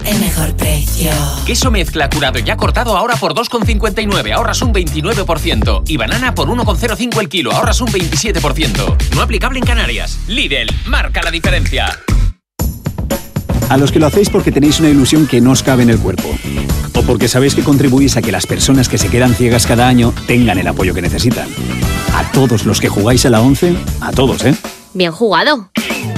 el 0.07 0.19
mejor 0.21 0.57
precio. 0.57 1.11
Queso 1.45 1.71
mezcla 1.71 2.09
curado 2.09 2.39
ya 2.39 2.57
cortado 2.57 2.97
ahora 2.97 3.15
por 3.17 3.35
2,59, 3.35 4.33
ahorras 4.33 4.63
un 4.63 4.73
29%. 4.73 5.83
Y 5.87 5.99
banana 5.99 6.35
por 6.35 6.49
1,05 6.49 7.21
el 7.21 7.29
kilo, 7.29 7.53
ahorras 7.53 7.83
un 7.83 7.89
27%. 7.89 9.15
No 9.15 9.21
aplicable 9.21 9.59
en 9.59 9.67
Canarias. 9.67 10.19
Lidl, 10.29 10.69
marca 10.87 11.23
la 11.23 11.31
diferencia. 11.31 12.01
A 13.73 13.79
los 13.79 13.91
que 13.91 13.99
lo 13.99 14.07
hacéis 14.07 14.29
porque 14.29 14.53
tenéis 14.53 14.81
una 14.81 14.91
ilusión 14.91 15.27
que 15.27 15.41
no 15.41 15.53
os 15.53 15.63
cabe 15.63 15.83
en 15.83 15.89
el 15.89 15.99
cuerpo. 15.99 16.29
O 16.95 17.03
porque 17.05 17.27
sabéis 17.27 17.55
que 17.55 17.63
contribuís 17.63 18.19
a 18.19 18.21
que 18.21 18.31
las 18.31 18.47
personas 18.47 18.87
que 18.87 18.99
se 18.99 19.09
quedan 19.09 19.35
ciegas 19.35 19.67
cada 19.67 19.89
año 19.89 20.13
tengan 20.27 20.59
el 20.59 20.67
apoyo 20.67 20.93
que 20.93 21.01
necesitan. 21.01 21.49
A 22.15 22.31
todos 22.33 22.67
los 22.67 22.83
que 22.83 22.91
jugáis 22.91 23.25
a 23.25 23.31
la 23.31 23.41
11, 23.41 23.75
a 24.03 24.13
todos, 24.13 24.45
¿eh? 24.45 24.55
Bien 24.93 25.11
jugado. 25.11 25.71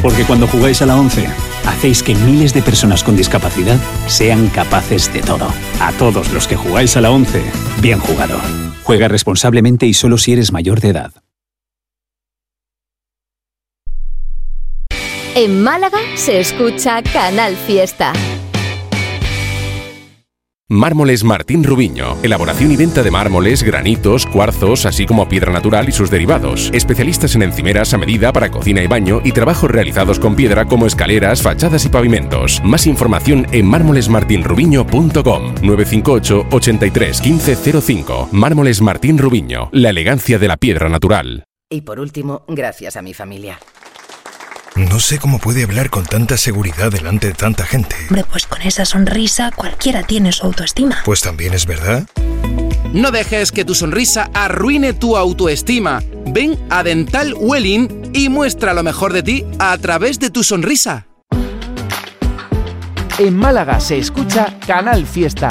Porque 0.03 0.25
cuando 0.25 0.49
jugáis 0.49 0.83
a 0.83 0.87
la 0.87 0.97
11, 0.97 1.29
hacéis 1.65 2.03
que 2.03 2.17
miles 2.17 2.55
de 2.55 2.63
personas 2.63 3.05
con 3.05 3.17
discapacidad 3.17 3.79
sean 4.09 4.49
capaces 4.49 5.15
de 5.15 5.21
todo. 5.21 5.47
A 5.79 5.93
todos 5.93 6.33
los 6.33 6.49
que 6.49 6.57
jugáis 6.57 6.97
a 6.97 7.03
la 7.03 7.13
11, 7.13 7.41
bien 7.81 8.01
jugado. 8.01 8.37
Juega 8.83 9.07
responsablemente 9.07 9.87
y 9.87 9.95
solo 9.95 10.19
si 10.19 10.33
eres 10.33 10.51
mayor 10.51 10.81
de 10.81 10.89
edad. 10.89 11.24
En 15.37 15.65
Málaga 15.65 15.99
se 16.15 16.39
escucha 16.39 17.03
Canal 17.03 17.57
Fiesta. 17.57 18.13
Mármoles 20.69 21.25
Martín 21.25 21.65
Rubiño. 21.65 22.17
Elaboración 22.23 22.71
y 22.71 22.77
venta 22.77 23.03
de 23.03 23.11
mármoles, 23.11 23.65
granitos, 23.65 24.27
cuarzos, 24.27 24.87
así 24.87 25.07
como 25.07 25.29
piedra 25.29 25.53
natural 25.53 25.89
y 25.89 25.93
sus 25.93 26.09
derivados. 26.09 26.71
Especialistas 26.73 27.35
en 27.35 27.43
encimeras 27.43 27.93
a 27.95 27.99
medida 27.99 28.33
para 28.33 28.53
cocina 28.53 28.81
y 28.81 28.87
baño 28.87 29.21
y 29.25 29.33
trabajos 29.33 29.71
realizados 29.73 30.21
con 30.21 30.37
piedra 30.37 30.67
como 30.67 30.87
escaleras, 30.87 31.43
fachadas 31.43 31.85
y 31.85 31.89
pavimentos. 31.89 32.63
Más 32.65 32.87
información 32.87 33.49
en 33.51 33.67
mármolesmartinrubiño.com 33.67 35.55
958 35.63 36.47
83 36.53 37.23
1505. 37.23 38.29
Mármoles 38.31 38.81
Martín 38.81 39.19
Rubiño. 39.19 39.69
La 39.73 39.91
elegancia 39.91 40.39
de 40.39 40.47
la 40.47 40.57
piedra 40.57 40.89
natural. 40.89 41.43
Y 41.69 41.81
por 41.81 41.99
último, 41.99 42.45
gracias 42.47 42.97
a 42.97 43.03
mi 43.03 43.15
familia. 43.15 43.59
No 44.77 44.99
sé 44.99 45.19
cómo 45.21 45.39
puede 45.39 45.63
hablar 45.63 45.89
con 45.89 46.05
tanta 46.05 46.37
seguridad 46.37 46.91
delante 46.91 47.29
de 47.29 47.35
tanta 47.35 47.65
gente. 47.65 47.95
Hombre, 48.09 48.25
pues 48.29 48.45
con 48.47 48.61
esa 48.63 48.85
sonrisa 48.85 49.53
cualquiera 49.55 50.03
tiene 50.03 50.33
su 50.33 50.45
autoestima. 50.47 50.97
Pues 51.05 51.21
también 51.21 51.55
es 51.55 51.65
verdad. 51.65 52.09
No 52.93 53.13
dejes 53.13 53.53
que 53.53 53.65
tu 53.65 53.77
sonrisa 53.77 54.31
arruine 54.35 54.93
tu 54.93 55.17
autoestima. 55.17 56.03
Ven 56.27 56.59
a 56.71 56.83
Dental 56.83 57.35
Welling 57.37 58.11
y 58.15 58.29
muestra 58.29 58.75
lo 58.75 58.83
mejor 58.83 59.13
de 59.13 59.23
ti 59.23 59.45
a 59.61 59.79
través 59.79 60.19
de 60.19 60.31
tu 60.31 60.43
sonrisa. 60.43 61.07
En 63.19 63.37
Málaga 63.37 63.79
se 63.79 63.99
escucha 63.99 64.59
Canal 64.67 65.07
Fiesta. 65.07 65.51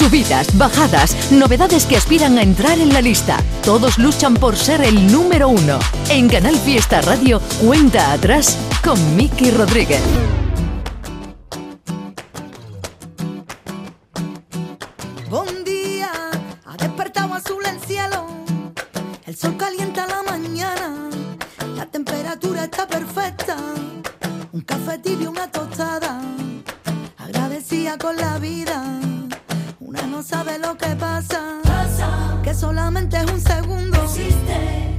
Subidas, 0.00 0.56
bajadas, 0.56 1.30
novedades 1.30 1.84
que 1.84 1.94
aspiran 1.94 2.38
a 2.38 2.42
entrar 2.42 2.78
en 2.78 2.90
la 2.90 3.02
lista. 3.02 3.36
Todos 3.62 3.98
luchan 3.98 4.32
por 4.32 4.56
ser 4.56 4.80
el 4.80 5.12
número 5.12 5.50
uno. 5.50 5.78
En 6.08 6.26
Canal 6.26 6.56
Fiesta 6.56 7.02
Radio, 7.02 7.38
cuenta 7.62 8.10
atrás 8.10 8.56
con 8.82 8.96
Miki 9.14 9.50
Rodríguez. 9.50 10.00
Buen 15.28 15.64
día, 15.64 16.10
ha 16.64 16.76
despertado 16.78 17.34
azul 17.34 17.62
el 17.66 17.78
cielo. 17.86 18.26
El 19.26 19.36
sol 19.36 19.54
calienta 19.58 20.06
la 20.06 20.22
mañana. 20.22 21.10
La 21.76 21.84
temperatura 21.84 22.64
está 22.64 22.86
perfecta. 22.86 23.58
Un 24.52 24.62
café 24.62 24.96
tibio, 24.96 25.30
una 25.30 25.50
tostada. 25.50 26.22
Agradecida 27.18 27.98
con 27.98 28.16
la 28.16 28.38
vida. 28.38 28.99
No 30.20 30.26
sabe 30.26 30.58
lo 30.58 30.76
que 30.76 30.94
pasa. 30.96 31.40
Que 32.42 32.52
solamente 32.52 33.16
es 33.16 33.24
un 33.24 33.40
segundo. 33.40 33.98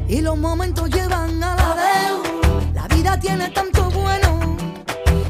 Y 0.08 0.20
los 0.20 0.36
momentos 0.36 0.90
llevan 0.90 1.44
a 1.44 1.56
la 1.56 1.76
vez. 1.76 2.74
La 2.74 2.88
vida 2.88 3.20
tiene 3.20 3.52
tanto 3.52 3.92
bueno 3.92 4.58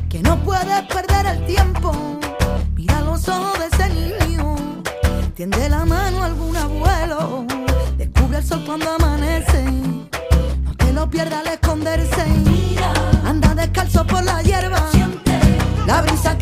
que 0.08 0.22
no 0.22 0.42
puedes 0.46 0.82
perder 0.84 1.26
el 1.36 1.46
tiempo. 1.46 1.92
Mira 2.74 3.02
los 3.02 3.28
ojos 3.28 3.60
de 3.60 3.66
ese 3.66 3.90
niño. 3.90 4.56
Tiende 5.36 5.68
la 5.68 5.84
mano 5.84 6.24
a 6.24 6.28
algún 6.28 6.56
abuelo. 6.56 7.46
Descubre 7.98 8.38
el 8.38 8.46
sol 8.46 8.64
cuando 8.66 8.92
amanece. 8.92 9.62
No 10.64 10.74
te 10.78 10.94
lo 10.94 11.10
pierdas 11.10 11.46
al 11.46 11.54
esconderse. 11.56 12.26
Anda 13.26 13.54
descalzo 13.56 14.08
por 14.08 14.24
la 14.24 14.42
hierba. 14.42 14.90
La 15.86 16.02
brisa 16.02 16.38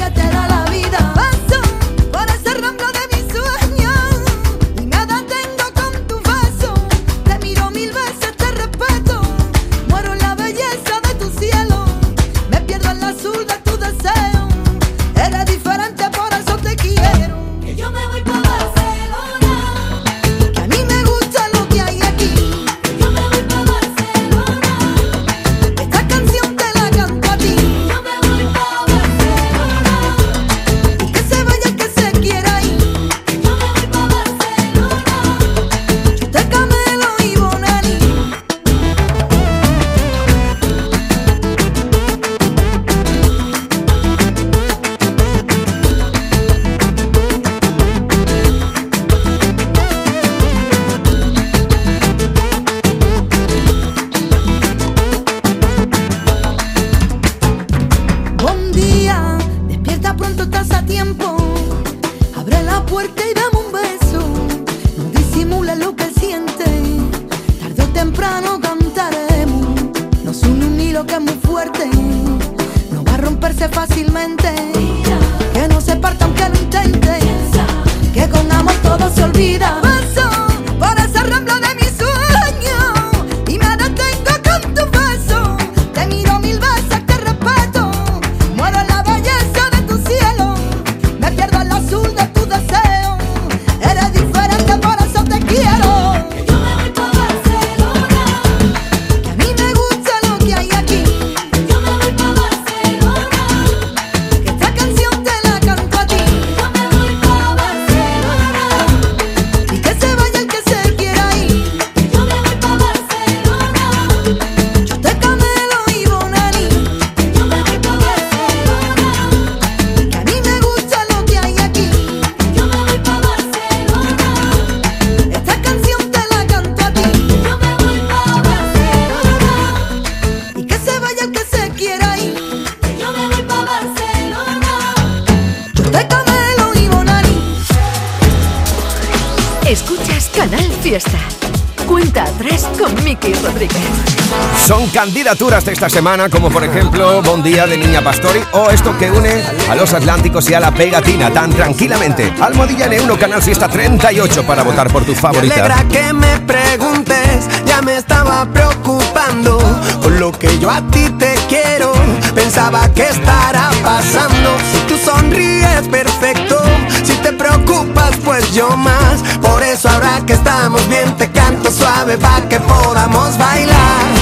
candidaturas 144.99 145.63
de 145.63 145.71
esta 145.71 145.89
semana, 145.89 146.27
como 146.27 146.49
por 146.49 146.61
ejemplo 146.61 147.21
Bon 147.21 147.41
Día 147.41 147.65
de 147.65 147.77
Niña 147.77 148.01
Pastori 148.01 148.41
o 148.51 148.69
esto 148.69 148.97
que 148.97 149.09
une 149.09 149.41
a 149.69 149.75
los 149.75 149.93
Atlánticos 149.93 150.49
y 150.49 150.53
a 150.55 150.59
la 150.59 150.73
pegatina 150.73 151.31
tan 151.31 151.51
tranquilamente. 151.51 152.33
Almohadilla 152.41 152.87
N1 152.87 153.17
Canal 153.17 153.41
Fiesta 153.41 153.69
38 153.69 154.43
para 154.43 154.61
votar 154.61 154.91
por 154.91 155.05
tu 155.05 155.13
Me 155.13 155.17
favorita. 155.17 155.53
alegra 155.53 155.87
que 155.87 156.11
me 156.11 156.39
preguntes, 156.41 157.47
ya 157.65 157.81
me 157.81 157.95
estaba 157.95 158.45
preocupando 158.47 159.57
con 160.01 160.19
lo 160.19 160.33
que 160.33 160.59
yo 160.59 160.69
a 160.69 160.81
ti 160.91 161.09
te 161.17 161.33
quiero. 161.47 161.93
Pensaba 162.35 162.85
que 162.93 163.03
estará 163.03 163.69
pasando. 163.81 164.57
Si 164.73 164.79
tú 164.79 164.97
sonríes 164.97 165.87
perfecto, 165.89 166.61
si 167.05 167.13
te 167.23 167.31
preocupas 167.31 168.17
pues 168.25 168.53
yo 168.53 168.75
más. 168.75 169.21
Por 169.41 169.63
eso 169.63 169.87
ahora 169.87 170.21
que 170.27 170.33
estamos 170.33 170.85
bien 170.89 171.15
te 171.15 171.31
canto 171.31 171.71
suave 171.71 172.17
para 172.17 172.49
que 172.49 172.59
podamos 172.59 173.37
bailar 173.37 174.18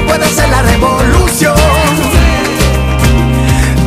puede 0.00 0.28
ser 0.28 0.48
la 0.48 0.62
revolución 0.62 1.54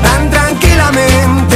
tan 0.04 0.30
tranquilamente. 0.30 1.56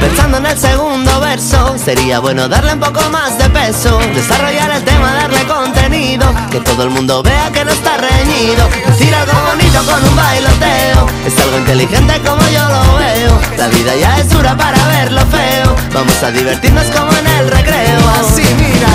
Pensando 0.00 0.38
en 0.38 0.46
el 0.46 0.58
segundo 0.58 1.20
verso. 1.20 1.76
Sería 1.78 2.18
bueno 2.20 2.48
darle 2.48 2.74
un 2.74 2.80
poco 2.80 3.00
más 3.10 3.38
de 3.38 3.48
peso. 3.50 3.98
Desarrollar 4.14 4.70
el 4.70 4.84
tema, 4.84 5.14
darle 5.14 5.44
contenido. 5.44 6.26
Que 6.50 6.60
todo 6.60 6.84
el 6.84 6.90
mundo 6.90 7.22
vea 7.22 7.50
que 7.52 7.64
no 7.64 7.70
está 7.72 7.96
reñido. 7.96 8.68
Decir 8.86 9.14
algo 9.14 9.32
bonito 9.50 9.78
con 9.84 10.02
un 10.04 10.16
bailoteo. 10.16 11.06
Es 11.26 11.38
algo 11.38 11.58
inteligente 11.58 12.20
como 12.24 12.42
yo 12.48 12.64
lo 12.68 12.96
veo. 12.98 13.40
La 13.56 13.68
vida 13.68 13.96
ya 13.96 14.18
es 14.18 14.30
dura 14.30 14.56
para 14.56 14.78
ver 14.88 15.12
lo 15.12 15.24
feo. 15.26 15.74
Vamos 15.92 16.22
a 16.22 16.30
divertirnos 16.30 16.86
como 16.86 17.10
en 17.12 17.26
el 17.26 17.50
recreo. 17.50 18.00
Así 18.20 18.42
mira. 18.58 18.88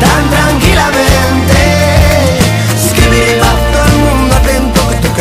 Tan 0.00 0.30
tranquilamente. 0.30 1.71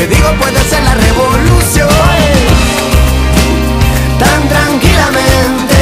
Que 0.02 0.08
digo 0.08 0.32
puede 0.40 0.60
ser 0.68 0.82
la 0.82 0.96
revolución. 0.96 1.88
Tan 4.18 4.50
tranquilamente. 4.50 5.78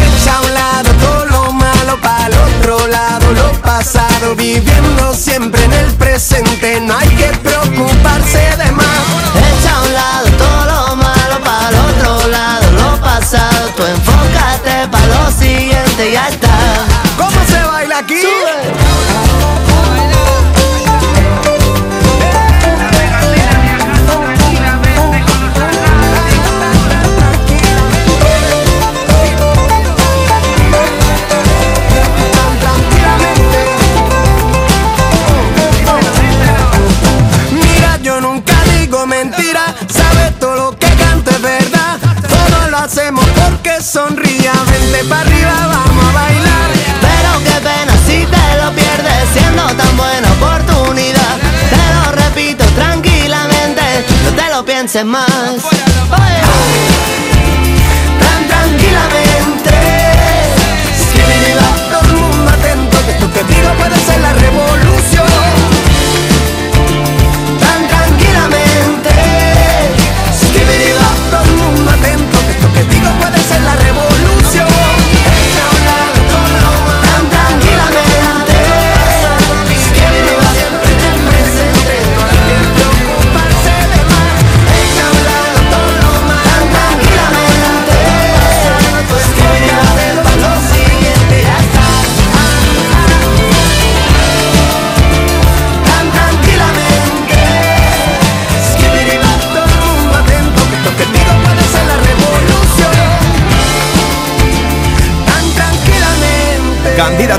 Echa 0.00 0.36
a 0.36 0.40
un 0.40 0.54
lado 0.54 0.90
todo 0.94 1.26
lo 1.26 1.52
malo 1.52 2.00
para 2.00 2.28
el 2.28 2.32
otro 2.32 2.86
lado 2.86 3.32
lo 3.32 3.52
pasado. 3.60 4.34
Viviendo 4.34 5.12
siempre 5.12 5.62
en 5.62 5.74
el 5.74 5.92
presente. 5.92 6.80
No 6.80 6.96
hay 6.96 7.08
que 7.08 7.28
preocuparse 7.44 8.56
de 8.56 8.72
más. 8.72 9.04
Echa 9.50 9.76
a 9.76 9.82
un 9.82 9.92
lado 9.92 10.28
todo 10.38 10.64
lo 10.64 10.96
malo 10.96 11.38
para 11.44 11.68
el 11.68 11.74
otro 11.74 12.28
lado 12.28 12.72
lo 12.72 12.98
pasado. 13.02 13.68
Tú 13.76 13.84
enfócate 13.84 14.88
para 14.90 15.06
lo 15.06 15.30
siguiente 15.32 16.08
y 16.08 16.12
ya 16.12 16.30
pienses 54.90 55.04
más. 55.04 55.30
Tan 58.20 58.46
tranquilamente. 58.48 59.70
Skibidi 60.98 61.52
bap, 61.54 61.90
todo 61.90 62.10
el 62.10 62.16
mundo 62.16 62.50
atento, 62.50 62.96
que 63.04 63.12
esto 63.12 63.32
que 63.32 63.44
digo 63.44 63.72
puede 63.78 63.96
ser 64.04 64.19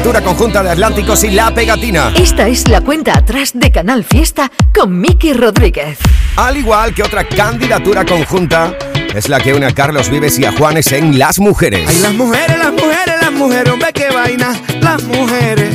Candidatura 0.02 0.34
conjunta 0.34 0.64
de 0.64 0.70
Atlánticos 0.72 1.24
y 1.24 1.30
La 1.30 1.54
Pegatina. 1.54 2.12
Esta 2.16 2.48
es 2.48 2.68
la 2.68 2.82
cuenta 2.82 3.16
atrás 3.16 3.52
de 3.54 3.72
Canal 3.72 4.04
Fiesta 4.04 4.52
con 4.74 5.00
Miki 5.00 5.32
Rodríguez. 5.32 6.00
Al 6.38 6.58
igual 6.58 6.96
que 6.96 7.04
otra 7.04 7.24
candidatura 7.24 8.04
conjunta, 8.04 8.76
es 9.14 9.30
la 9.30 9.40
que 9.40 9.54
une 9.54 9.68
a 9.68 9.76
Carlos 9.76 10.10
Vives 10.10 10.40
y 10.40 10.46
a 10.46 10.54
Juanes 10.54 10.92
en 10.92 11.20
Las 11.20 11.38
Mujeres. 11.38 11.88
Ay, 11.88 12.00
las 12.00 12.16
mujeres, 12.16 12.58
las 12.58 12.72
mujeres, 12.74 13.16
las 13.22 13.32
mujeres, 13.32 13.72
hombre, 13.72 13.90
qué 13.94 14.10
vaina. 14.10 14.60
Las 14.82 15.04
mujeres, 15.04 15.70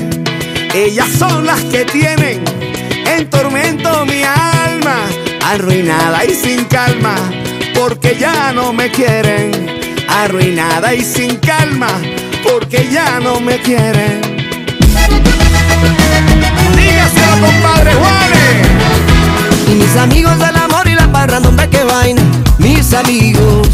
ellas 0.75 1.09
son 1.17 1.47
las 1.47 1.61
que 1.63 1.85
tienen 1.85 2.43
en 3.07 3.31
tormento 3.31 4.05
mi 4.07 4.25
alma, 4.25 5.07
arruinada 5.45 6.25
y 6.25 6.35
sin 6.35 6.65
calma, 6.65 7.15
porque 7.77 8.17
ya 8.19 8.53
no 8.53 8.73
me 8.73 8.91
quieren. 8.91 9.53
Arruinada 10.09 10.95
y 10.95 11.05
sin 11.05 11.37
calma, 11.37 11.91
porque 12.47 12.89
ya 12.91 13.21
no 13.21 13.41
me 13.41 13.59
quieren. 13.61 14.21
Dígaselo, 16.77 17.47
compadre 17.47 17.95
Juanes. 17.95 18.67
Y 19.69 19.75
mis 19.75 19.97
amigos 19.97 20.39
del 20.39 20.57
amor 20.57 20.87
y 20.89 20.95
la 20.95 21.11
parranda, 21.11 21.49
hombre, 21.49 21.69
qué 21.69 21.85
vaina. 21.85 22.23
Mis 22.59 22.93
amigos 22.95 23.69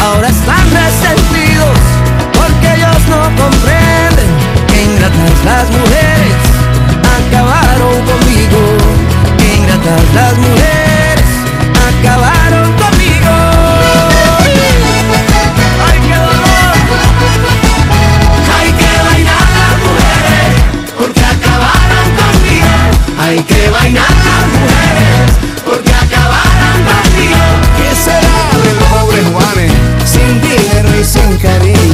ahora 0.00 0.28
están 0.28 0.64
resentidos 0.70 1.78
porque 2.34 2.74
ellos 2.76 3.02
no 3.08 3.22
comprenden 3.42 4.30
que 4.68 4.82
ingratas 4.82 5.44
las 5.44 5.70
mujeres 5.70 6.36
acabaron 7.18 7.94
conmigo. 8.10 8.60
Que 9.38 9.56
ingratas 9.56 10.02
las 10.14 10.38
mujeres 10.38 10.81
¡Hay 23.32 23.42
que 23.44 23.70
bailar 23.70 24.10
las 24.10 24.46
mujeres 24.46 25.32
porque 25.64 25.90
acabaron 25.90 26.84
conmigo! 26.84 27.46
¿Qué 27.78 27.96
será 27.96 28.38
del 28.62 28.76
pobre 28.76 29.22
Juanes? 29.32 29.72
Sin 30.04 30.38
dinero 30.42 31.00
y 31.00 31.02
sin 31.02 31.38
cariño. 31.38 31.91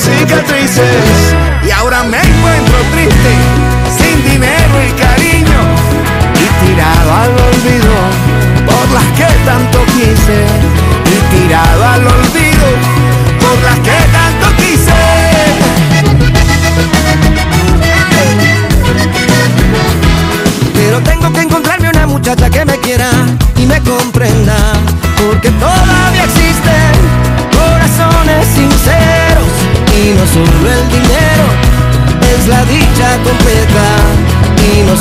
Cicatrices. 0.00 1.34
Y 1.66 1.70
ahora 1.70 2.02
me 2.04 2.18
encuentro 2.18 2.76
triste, 2.92 3.32
sin 3.96 4.22
dinero 4.24 4.74
y 4.88 4.92
cariño. 4.92 5.60
Y 6.34 6.66
tirado 6.66 7.14
al 7.22 7.30
olvido 7.30 7.96
por 8.66 8.86
las 8.96 9.08
que 9.18 9.28
tanto 9.44 9.84
quise. 9.96 10.38
Y 11.12 11.36
tirado 11.36 11.84
al 11.86 12.06
olvido 12.06 12.68
por 13.40 13.56
las 13.62 13.78
que 13.80 14.09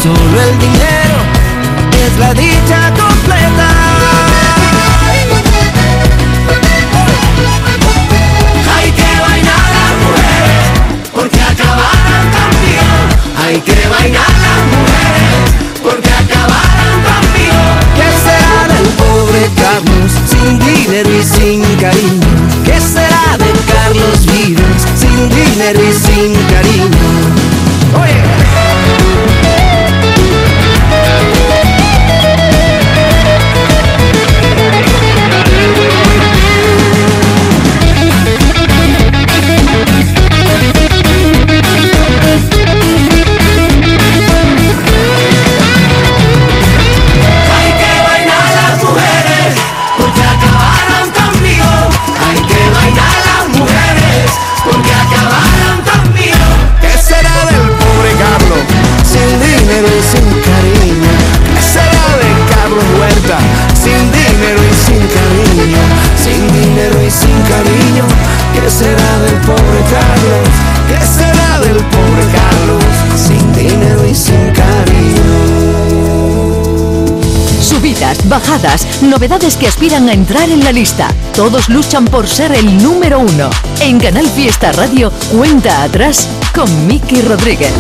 solo 0.02 0.42
el 0.42 0.60
dinero 0.60 1.18
es 2.06 2.18
la 2.20 2.34
dicha 2.34 2.59
Novedades 79.04 79.56
que 79.56 79.68
aspiran 79.68 80.10
a 80.10 80.14
entrar 80.14 80.50
en 80.50 80.64
la 80.64 80.72
lista. 80.72 81.10
Todos 81.36 81.70
luchan 81.70 82.06
por 82.06 82.28
ser 82.28 82.52
el 82.52 82.82
número 82.82 83.20
uno. 83.20 83.50
En 83.80 84.00
Canal 84.00 84.26
Fiesta 84.26 84.72
Radio, 84.72 85.12
cuenta 85.32 85.84
atrás 85.84 86.28
con 86.56 86.88
Miki 86.88 87.22
Rodríguez. 87.22 87.72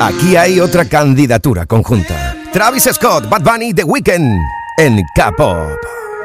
Aquí 0.00 0.36
hay 0.36 0.58
otra 0.58 0.86
candidatura 0.86 1.66
conjunta. 1.66 2.34
Travis 2.50 2.88
Scott, 2.94 3.28
Bad 3.28 3.42
Bunny, 3.42 3.74
The 3.74 3.84
Weeknd 3.84 4.40
en 4.78 5.02
K-Pop. 5.14 5.76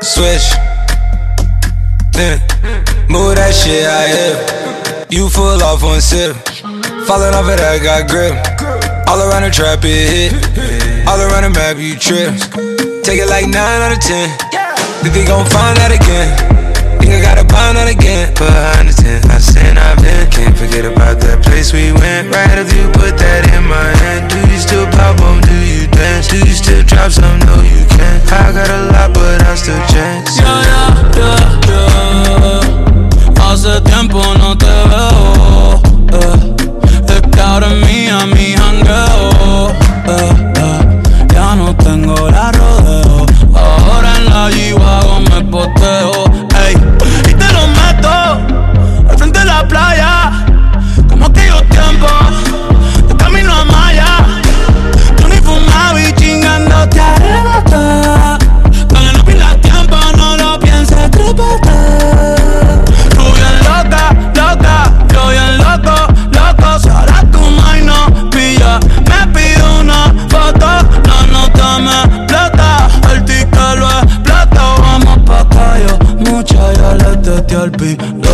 Switch. 0.01 0.57
Yeah. 2.13 2.39
Move 3.09 3.35
that 3.35 3.53
shit 3.53 3.85
out 3.85 4.07
here. 4.07 5.07
You 5.09 5.29
full 5.29 5.61
off 5.61 5.83
one 5.83 5.99
sip. 6.01 6.35
Falling 7.05 7.33
off 7.33 7.49
of 7.49 7.57
that, 7.57 7.81
got 7.83 8.09
grip. 8.09 8.80
All 9.11 9.19
around 9.19 9.43
the 9.43 9.51
trap, 9.51 9.83
it 9.83 10.31
hit. 10.31 10.31
All 11.03 11.19
around 11.19 11.43
the 11.43 11.51
map, 11.51 11.75
you 11.75 11.99
trip. 11.99 12.31
Take 13.03 13.19
it 13.19 13.27
like 13.27 13.43
9 13.43 13.51
out 13.59 13.91
of 13.91 13.99
10. 13.99 14.31
Think 15.03 15.13
they 15.13 15.25
gon' 15.27 15.43
find 15.51 15.75
out 15.83 15.91
again. 15.91 16.31
Think 16.95 17.11
I 17.11 17.19
gotta 17.19 17.43
find 17.51 17.75
out 17.75 17.91
again. 17.91 18.31
Behind 18.39 18.87
the 18.87 18.95
tent, 18.95 19.27
I 19.27 19.37
sin, 19.43 19.75
I've 19.75 19.99
been. 19.99 20.31
Can't 20.31 20.55
forget 20.55 20.85
about 20.87 21.19
that 21.27 21.43
place 21.43 21.73
we 21.73 21.91
went. 21.91 22.31
Right 22.31 22.55
after 22.55 22.71
you 22.71 22.87
put 22.95 23.19
that 23.19 23.51
in 23.51 23.67
my 23.67 23.91
hand. 23.99 24.31
Do 24.31 24.39
you 24.47 24.59
still 24.63 24.87
pop 24.95 25.19
on? 25.27 25.43
Do 25.43 25.59
you 25.59 25.91
dance? 25.91 26.31
Do 26.31 26.39
you 26.39 26.55
still 26.55 26.79
drop 26.87 27.11
some? 27.11 27.35
No, 27.43 27.59
you 27.59 27.83
can't. 27.91 28.23
I 28.31 28.55
got 28.55 28.69
a 28.71 28.79
lot, 28.95 29.11
but 29.11 29.43
I 29.43 29.55
still 29.59 29.75
chance. 29.91 30.39
Yeah, 30.39 30.47
yeah, 30.71 31.19
yeah, 31.19 31.67
yeah. 31.67 33.43
Hace 33.43 33.81
tiempo 33.83 34.23
no 34.39 34.55
te 34.55 34.71
veo. 34.87 35.81
eh. 36.15 36.50
Ahora 37.51 37.67
es 37.67 37.85
mía 37.85 38.17
mi 38.27 38.53
jangueo. 38.55 39.71
eh, 40.07 40.33
eh. 40.55 41.01
Ya 41.33 41.53
no 41.53 41.75
tengo 41.75 42.29
la 42.29 42.49
rodeo. 42.53 43.25
Ahora 43.53 44.15
en 44.15 44.25
la 44.29 44.49
G-Wagon 44.49 45.23
me 45.25 45.41
poteo. 45.51 46.20
Testé 77.31 77.55
al 77.55 77.71
piloto. 77.71 78.31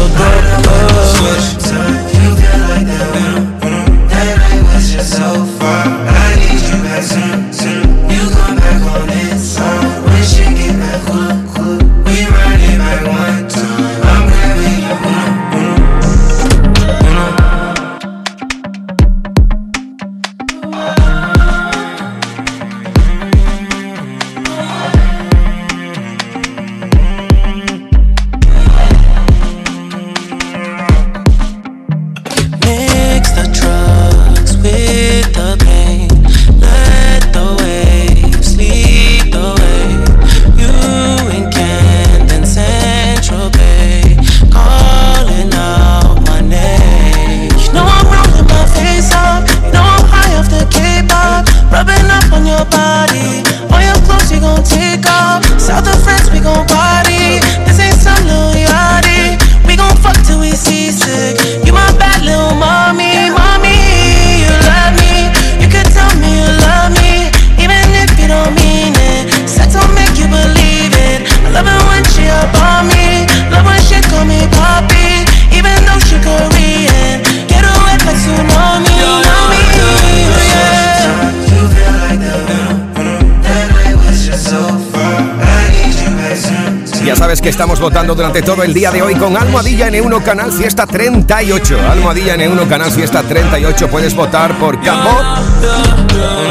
Estamos 87.58 87.80
votando 87.80 88.14
durante 88.14 88.44
todo 88.44 88.62
el 88.62 88.72
día 88.72 88.92
de 88.92 89.02
hoy 89.02 89.16
con 89.16 89.36
Almohadilla 89.36 89.90
N1 89.90 90.22
Canal 90.22 90.52
Fiesta 90.52 90.86
38. 90.86 91.80
Almohadilla 91.90 92.36
N1 92.36 92.70
Canal 92.70 92.92
Fiesta 92.92 93.24
38. 93.24 93.88
Puedes 93.88 94.14
votar 94.14 94.56
por 94.60 94.80
Campo 94.80 95.10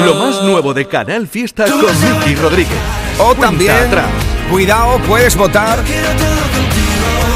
Lo 0.04 0.16
más 0.16 0.42
nuevo 0.42 0.74
de 0.74 0.88
Canal 0.88 1.28
Fiesta 1.28 1.64
con 1.66 1.78
Miki 1.80 2.34
Rodríguez. 2.34 2.76
o 3.20 3.36
también, 3.36 3.88
cuidado, 4.50 4.98
puedes 5.07 5.36
votar 5.36 5.78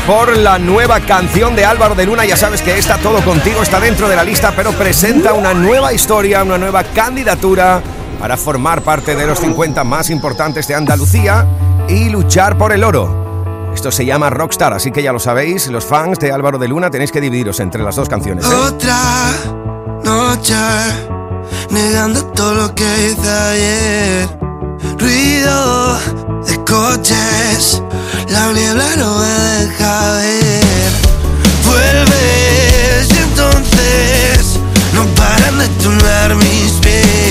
por 0.05 0.37
la 0.37 0.59
nueva 0.59 0.99
canción 0.99 1.55
de 1.55 1.65
Álvaro 1.65 1.95
de 1.95 2.07
Luna. 2.07 2.25
Ya 2.25 2.37
sabes 2.37 2.63
que 2.63 2.77
está 2.77 2.99
todo 2.99 3.21
contigo, 3.21 3.63
está 3.63 3.79
dentro 3.79 4.09
de 4.09 4.17
la 4.17 4.25
lista, 4.25 4.53
pero 4.57 4.73
presenta 4.73 5.33
una 5.33 5.55
nueva 5.55 5.93
historia, 5.93 6.43
una 6.43 6.59
nueva 6.59 6.83
candidatura 6.83 7.81
para 8.19 8.37
formar 8.37 8.83
parte 8.83 9.15
de 9.15 9.29
los 9.29 9.39
50 9.39 9.85
más 9.85 10.11
importantes 10.11 10.67
de 10.67 10.75
Andalucía 10.75 11.47
y 11.89 12.09
luchar 12.09 12.59
por 12.59 12.73
el 12.73 12.83
oro. 12.83 13.20
Esto 13.81 13.91
se 13.91 14.05
llama 14.05 14.29
Rockstar, 14.29 14.75
así 14.75 14.93
que 14.93 15.03
ya 15.03 15.11
lo 15.11 15.19
sabéis, 15.19 15.67
los 15.69 15.87
fans 15.87 16.19
de 16.19 16.31
Álvaro 16.31 16.59
de 16.59 16.69
Luna 16.69 16.91
tenéis 16.91 17.11
que 17.11 17.19
dividiros 17.19 17.61
entre 17.61 17.83
las 17.83 17.97
dos 17.97 18.11
canciones. 18.11 18.45
Otra 18.45 19.33
noche 20.05 20.55
negando 21.71 22.23
todo 22.27 22.53
lo 22.57 22.75
que 22.75 22.85
hice 22.85 23.31
ayer. 23.31 24.29
Ruido 24.99 25.99
de 26.47 26.57
coches, 26.67 27.83
la 28.29 28.53
niebla 28.53 28.97
no 28.97 29.19
me 29.19 29.65
deja 29.65 30.13
ver. 30.13 30.93
Vuelves 31.65 33.09
y 33.09 33.19
entonces 33.19 34.61
no 34.93 35.07
paran 35.15 35.59
de 35.59 35.69
temblar 35.83 36.35
mis 36.35 36.73
pies. 36.83 37.30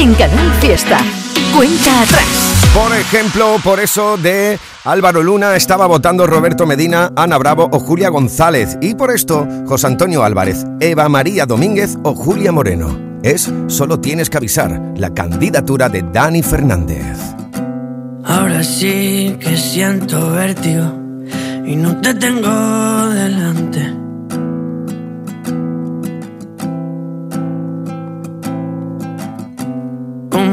En 0.00 0.14
Canal 0.14 0.50
Fiesta. 0.60 0.98
Cuenta 1.54 2.02
atrás. 2.02 2.70
Por 2.72 2.96
ejemplo, 2.96 3.56
por 3.62 3.80
eso 3.80 4.16
de 4.16 4.58
Álvaro 4.84 5.22
Luna 5.22 5.56
estaba 5.56 5.86
votando 5.86 6.26
Roberto 6.26 6.64
Medina, 6.64 7.12
Ana 7.16 7.36
Bravo 7.36 7.68
o 7.70 7.78
Julia 7.78 8.08
González. 8.08 8.78
Y 8.80 8.94
por 8.94 9.10
esto, 9.10 9.46
José 9.66 9.88
Antonio 9.88 10.24
Álvarez, 10.24 10.64
Eva 10.80 11.08
María 11.10 11.44
Domínguez 11.44 11.98
o 12.02 12.14
Julia 12.14 12.50
Moreno. 12.50 12.98
Es 13.22 13.52
Solo 13.66 14.00
tienes 14.00 14.30
que 14.30 14.38
avisar, 14.38 14.80
la 14.96 15.12
candidatura 15.12 15.90
de 15.90 16.02
Dani 16.10 16.42
Fernández. 16.42 17.18
Ahora 18.24 18.64
sí 18.64 19.36
que 19.38 19.54
siento 19.58 20.30
vértigo 20.30 20.94
y 21.66 21.76
no 21.76 22.00
te 22.00 22.14
tengo 22.14 23.08
delante. 23.10 24.09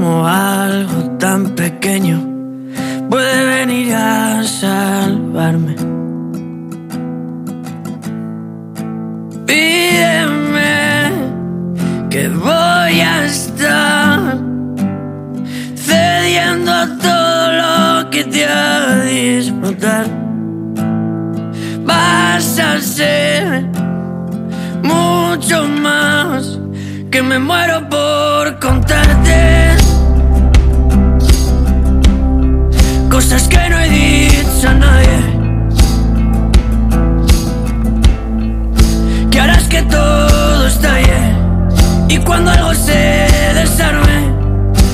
Como 0.07 0.25
algo 0.25 1.17
tan 1.19 1.49
pequeño 1.49 2.17
puede 3.09 3.45
venir 3.45 3.93
a 3.93 4.41
salvarme. 4.41 5.75
Pídeme 9.45 11.11
que 12.09 12.29
voy 12.29 12.95
a 13.01 13.25
estar 13.25 14.37
cediendo 15.75 16.71
a 16.71 16.85
todo 17.07 17.51
lo 17.61 18.09
que 18.09 18.23
te 18.23 18.45
haga 18.45 19.03
disfrutar. 19.03 20.05
Vas 21.83 22.59
a 22.59 22.79
ser 22.79 23.65
mucho 24.83 25.67
más 25.67 26.57
que 27.11 27.21
me 27.21 27.39
muero 27.39 27.89
por 27.89 28.57
contarte. 28.59 29.86
Cosas 33.17 33.47
que 33.47 33.69
no 33.71 33.79
he 33.79 33.89
dicho 33.89 34.69
a 34.69 34.73
nadie. 34.75 35.17
Que 39.31 39.39
harás 39.39 39.67
que 39.67 39.81
todo 39.81 40.67
estalle. 40.67 41.33
Y 42.09 42.17
cuando 42.19 42.51
algo 42.51 42.75
se 42.75 43.27
desarme, 43.55 44.35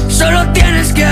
solo 0.07 0.47
tienes 0.53 0.93
que 0.93 1.03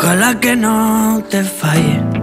ojalá 0.00 0.40
que 0.40 0.56
no 0.56 1.22
te 1.28 1.42
falle. 1.44 2.19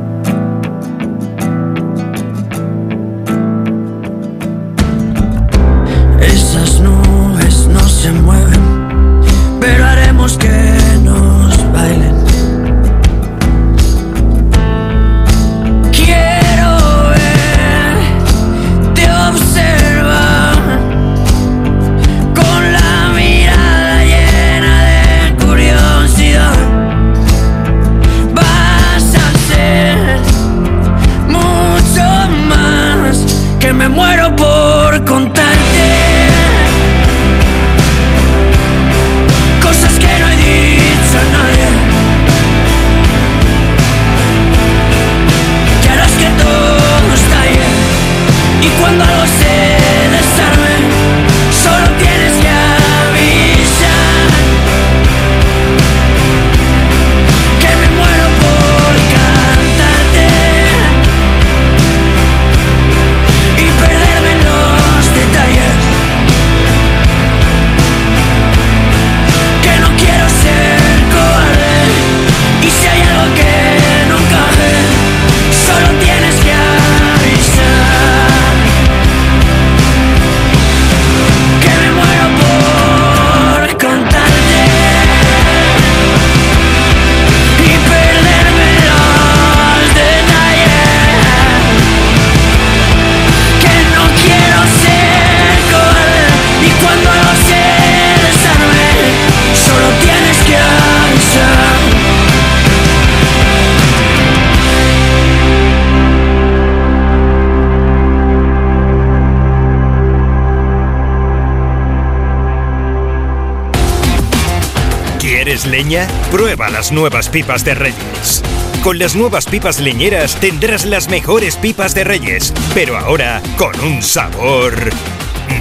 Prueba 116.32 116.70
las 116.70 116.92
nuevas 116.92 117.30
pipas 117.30 117.64
de 117.64 117.74
Reyes. 117.74 118.44
Con 118.84 119.00
las 119.00 119.16
nuevas 119.16 119.46
pipas 119.46 119.80
leñeras 119.80 120.36
tendrás 120.36 120.86
las 120.86 121.08
mejores 121.08 121.56
pipas 121.56 121.96
de 121.96 122.04
Reyes, 122.04 122.54
pero 122.74 122.98
ahora 122.98 123.42
con 123.58 123.80
un 123.80 124.04
sabor... 124.04 124.74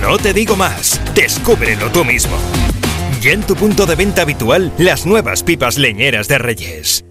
No 0.01 0.19
te 0.19 0.33
digo 0.33 0.57
más, 0.57 1.01
descúbrelo 1.15 1.91
tú 1.93 2.05
mismo. 2.05 2.37
Ya 3.21 3.31
en 3.31 3.43
tu 3.43 3.55
punto 3.55 3.87
de 3.87 3.95
venta 3.95 4.23
habitual, 4.23 4.73
las 4.77 5.07
nuevas 5.07 5.45
pipas 5.45 5.79
leñeras 5.79 6.27
de 6.27 6.39
Reyes. 6.39 7.05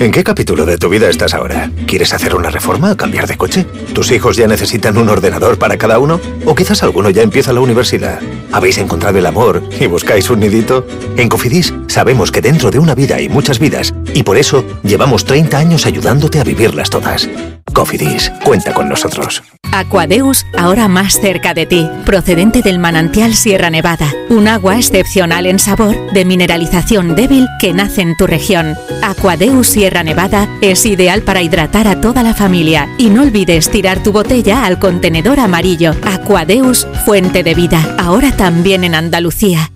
¿En 0.00 0.12
qué 0.12 0.24
capítulo 0.24 0.64
de 0.64 0.78
tu 0.78 0.88
vida 0.88 1.10
estás 1.10 1.34
ahora? 1.34 1.70
¿Quieres 1.86 2.14
hacer 2.14 2.34
una 2.34 2.48
reforma 2.48 2.90
o 2.90 2.96
cambiar 2.96 3.26
de 3.26 3.36
coche? 3.36 3.66
¿Tus 3.92 4.10
hijos 4.12 4.34
ya 4.34 4.46
necesitan 4.46 4.96
un 4.96 5.10
ordenador 5.10 5.58
para 5.58 5.76
cada 5.76 5.98
uno? 5.98 6.18
¿O 6.46 6.54
quizás 6.54 6.82
alguno 6.82 7.10
ya 7.10 7.20
empieza 7.20 7.52
la 7.52 7.60
universidad? 7.60 8.18
¿Habéis 8.50 8.78
encontrado 8.78 9.18
el 9.18 9.26
amor 9.26 9.62
y 9.78 9.84
buscáis 9.88 10.30
un 10.30 10.40
nidito? 10.40 10.86
En 11.18 11.28
Cofidis 11.28 11.74
sabemos 11.86 12.32
que 12.32 12.40
dentro 12.40 12.70
de 12.70 12.78
una 12.78 12.94
vida 12.94 13.16
hay 13.16 13.28
muchas 13.28 13.58
vidas 13.58 13.92
y 14.14 14.22
por 14.22 14.38
eso 14.38 14.64
llevamos 14.82 15.26
30 15.26 15.58
años 15.58 15.84
ayudándote 15.84 16.40
a 16.40 16.44
vivirlas 16.44 16.88
todas. 16.88 17.28
Cofidis, 17.74 18.32
cuenta 18.42 18.72
con 18.72 18.88
nosotros. 18.88 19.42
Aquadeus, 19.72 20.46
ahora 20.58 20.88
más 20.88 21.20
cerca 21.20 21.54
de 21.54 21.66
ti, 21.66 21.88
procedente 22.04 22.62
del 22.62 22.78
manantial 22.78 23.34
Sierra 23.34 23.70
Nevada, 23.70 24.12
un 24.28 24.48
agua 24.48 24.76
excepcional 24.76 25.46
en 25.46 25.58
sabor, 25.58 25.94
de 26.12 26.24
mineralización 26.24 27.14
débil 27.14 27.46
que 27.60 27.72
nace 27.72 28.02
en 28.02 28.16
tu 28.16 28.26
región. 28.26 28.76
Aquadeus 29.02 29.68
Sierra 29.68 29.89
Nevada 29.90 30.48
es 30.62 30.86
ideal 30.86 31.22
para 31.22 31.42
hidratar 31.42 31.86
a 31.88 32.00
toda 32.00 32.22
la 32.22 32.34
familia 32.34 32.88
y 32.98 33.10
no 33.10 33.22
olvides 33.22 33.70
tirar 33.70 34.02
tu 34.02 34.12
botella 34.12 34.64
al 34.64 34.78
contenedor 34.78 35.40
amarillo. 35.40 35.92
Aquadeus, 36.04 36.86
fuente 37.04 37.42
de 37.42 37.54
vida, 37.54 37.96
ahora 37.98 38.32
también 38.36 38.84
en 38.84 38.94
Andalucía. 38.94 39.70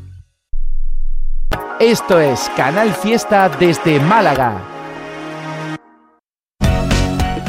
Esto 1.80 2.20
es 2.20 2.50
Canal 2.56 2.94
Fiesta 2.94 3.50
desde 3.58 4.00
Málaga. 4.00 4.73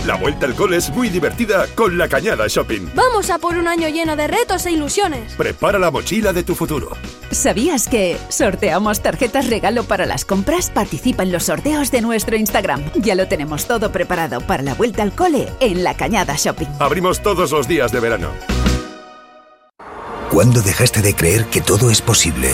La 0.06 0.16
vuelta 0.18 0.46
al 0.46 0.54
cole 0.54 0.78
es 0.78 0.92
muy 0.92 1.10
divertida 1.10 1.66
con 1.74 1.98
la 1.98 2.08
Cañada 2.08 2.46
Shopping. 2.48 2.92
Vamos 2.94 3.32
a 3.32 3.40
por 3.40 3.58
un 3.58 3.68
año 3.68 3.90
lleno 3.90 4.16
de 4.16 4.28
retos 4.28 4.68
e 4.68 4.72
ilusiones. 4.72 5.34
Prepara 5.34 5.80
la 5.80 5.90
mochila 5.90 6.32
de 6.32 6.44
tu 6.44 6.54
futuro. 6.54 6.92
¿Sabías 7.32 7.88
que 7.88 8.16
sorteamos 8.30 9.02
tarjetas 9.02 9.50
regalo 9.50 9.84
para 9.84 10.06
las 10.06 10.24
compras? 10.24 10.70
Participa 10.70 11.24
en 11.24 11.32
los 11.32 11.46
sorteos 11.46 11.90
de 11.90 12.02
nuestro 12.02 12.36
Instagram. 12.36 12.84
Ya 12.94 13.16
lo 13.16 13.28
tenemos 13.28 13.66
todo 13.66 13.92
preparado 13.92 14.42
para 14.42 14.62
la 14.62 14.76
vuelta 14.76 15.02
al 15.02 15.16
cole 15.16 15.48
en 15.60 15.84
la 15.84 15.98
Cañada 15.98 16.36
Shopping. 16.38 16.68
Abrimos 16.80 17.24
todos 17.24 17.52
los 17.52 17.68
días 17.68 17.92
de 17.92 18.00
verano. 18.00 18.30
¿Cuándo 20.30 20.62
dejaste 20.62 21.02
de 21.02 21.16
creer 21.16 21.46
que 21.46 21.62
todo 21.62 21.90
es 21.90 22.04
posible? 22.04 22.52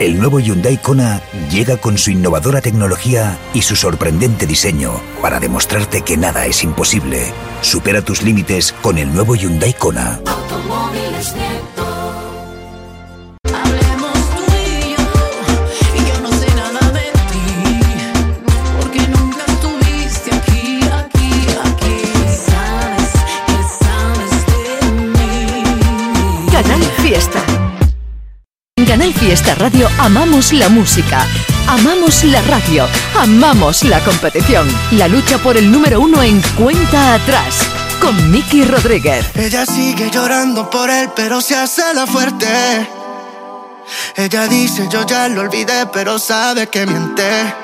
El 0.00 0.18
nuevo 0.18 0.40
Hyundai 0.40 0.76
Kona 0.76 1.22
llega 1.52 1.76
con 1.76 1.98
su 1.98 2.10
innovadora 2.10 2.60
tecnología 2.60 3.38
y 3.54 3.62
su 3.62 3.76
sorprendente 3.76 4.44
diseño 4.44 5.00
para 5.22 5.38
demostrarte 5.38 6.02
que 6.02 6.16
nada 6.16 6.46
es 6.46 6.64
imposible. 6.64 7.32
Supera 7.60 8.02
tus 8.02 8.22
límites 8.22 8.72
con 8.72 8.98
el 8.98 9.14
nuevo 9.14 9.36
Hyundai 9.36 9.72
Kona. 9.72 10.20
Canal 29.04 29.20
Fiesta 29.20 29.54
Radio 29.56 29.86
amamos 29.98 30.50
la 30.54 30.70
música, 30.70 31.26
amamos 31.66 32.24
la 32.24 32.40
radio, 32.40 32.88
amamos 33.20 33.84
la 33.84 34.00
competición. 34.00 34.66
La 34.92 35.08
lucha 35.08 35.36
por 35.36 35.58
el 35.58 35.70
número 35.70 36.00
uno 36.00 36.22
en 36.22 36.40
cuenta 36.56 37.12
atrás. 37.12 37.68
Con 38.00 38.30
Miki 38.30 38.64
Rodríguez. 38.64 39.26
Ella 39.34 39.66
sigue 39.66 40.10
llorando 40.10 40.70
por 40.70 40.88
él, 40.88 41.10
pero 41.14 41.42
se 41.42 41.54
hace 41.54 41.82
la 41.92 42.06
fuerte. 42.06 42.46
Ella 44.16 44.48
dice, 44.48 44.88
yo 44.90 45.04
ya 45.04 45.28
lo 45.28 45.42
olvidé, 45.42 45.84
pero 45.92 46.18
sabe 46.18 46.68
que 46.68 46.86
miente. 46.86 47.54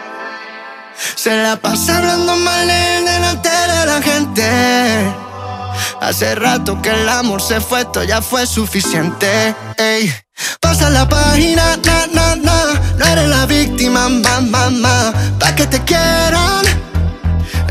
Se 1.14 1.43
la 1.43 1.57
pasa 1.57 1.97
hablando 1.97 2.36
mal 2.36 2.68
delante 2.68 3.49
de 3.49 3.86
la 3.86 4.03
gente. 4.03 5.30
Hace 6.01 6.34
rato 6.34 6.80
que 6.80 6.90
el 6.90 7.09
amor 7.09 7.42
se 7.42 7.61
fue, 7.61 7.82
esto 7.82 8.03
ya 8.03 8.22
fue 8.22 8.46
suficiente. 8.46 9.55
Ey. 9.76 10.11
Pasa 10.59 10.88
la 10.88 11.07
página, 11.07 11.76
na, 11.84 12.07
na, 12.07 12.36
na. 12.36 12.80
No 12.96 13.05
eres 13.05 13.28
la 13.28 13.44
víctima, 13.44 14.09
ma, 14.09 14.40
ma, 14.40 14.70
ma. 14.70 15.12
Pa' 15.38 15.55
que 15.55 15.66
te 15.66 15.78
quieran, 15.84 16.64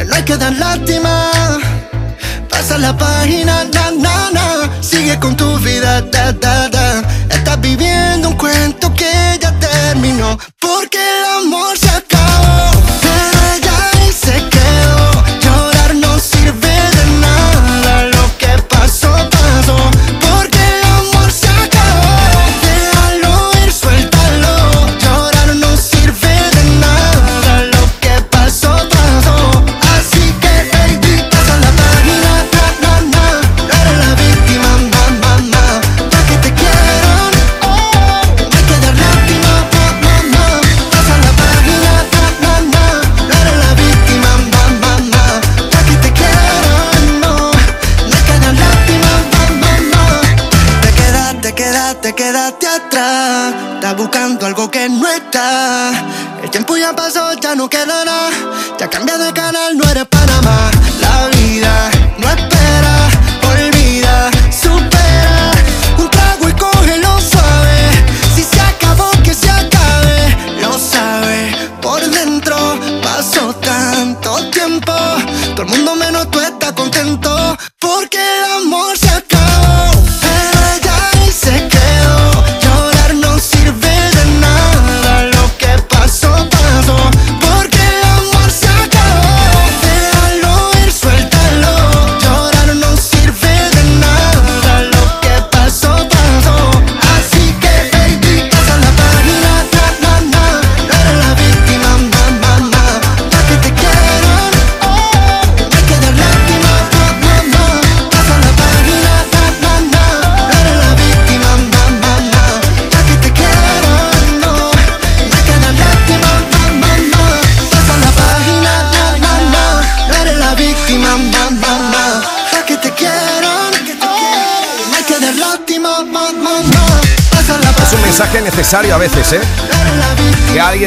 no 0.07 0.15
hay 0.15 0.23
que 0.23 0.37
dar 0.37 0.53
lástima. 0.53 1.31
Pasa 2.49 2.77
la 2.77 2.95
página, 2.95 3.63
na, 3.73 3.91
na, 3.91 4.29
na. 4.31 4.69
Sigue 4.81 5.19
con 5.19 5.35
tu 5.35 5.57
vida, 5.57 6.01
da, 6.01 6.31
da, 6.31 6.69
da. 6.69 7.01
Estás 7.29 7.59
viviendo 7.59 8.29
un 8.29 8.37
cuento 8.37 8.93
que 8.93 9.39
ya 9.41 9.51
terminó. 9.59 10.37
Porque 10.59 10.99
el 10.99 11.45
amor 11.45 11.75
se 11.77 11.88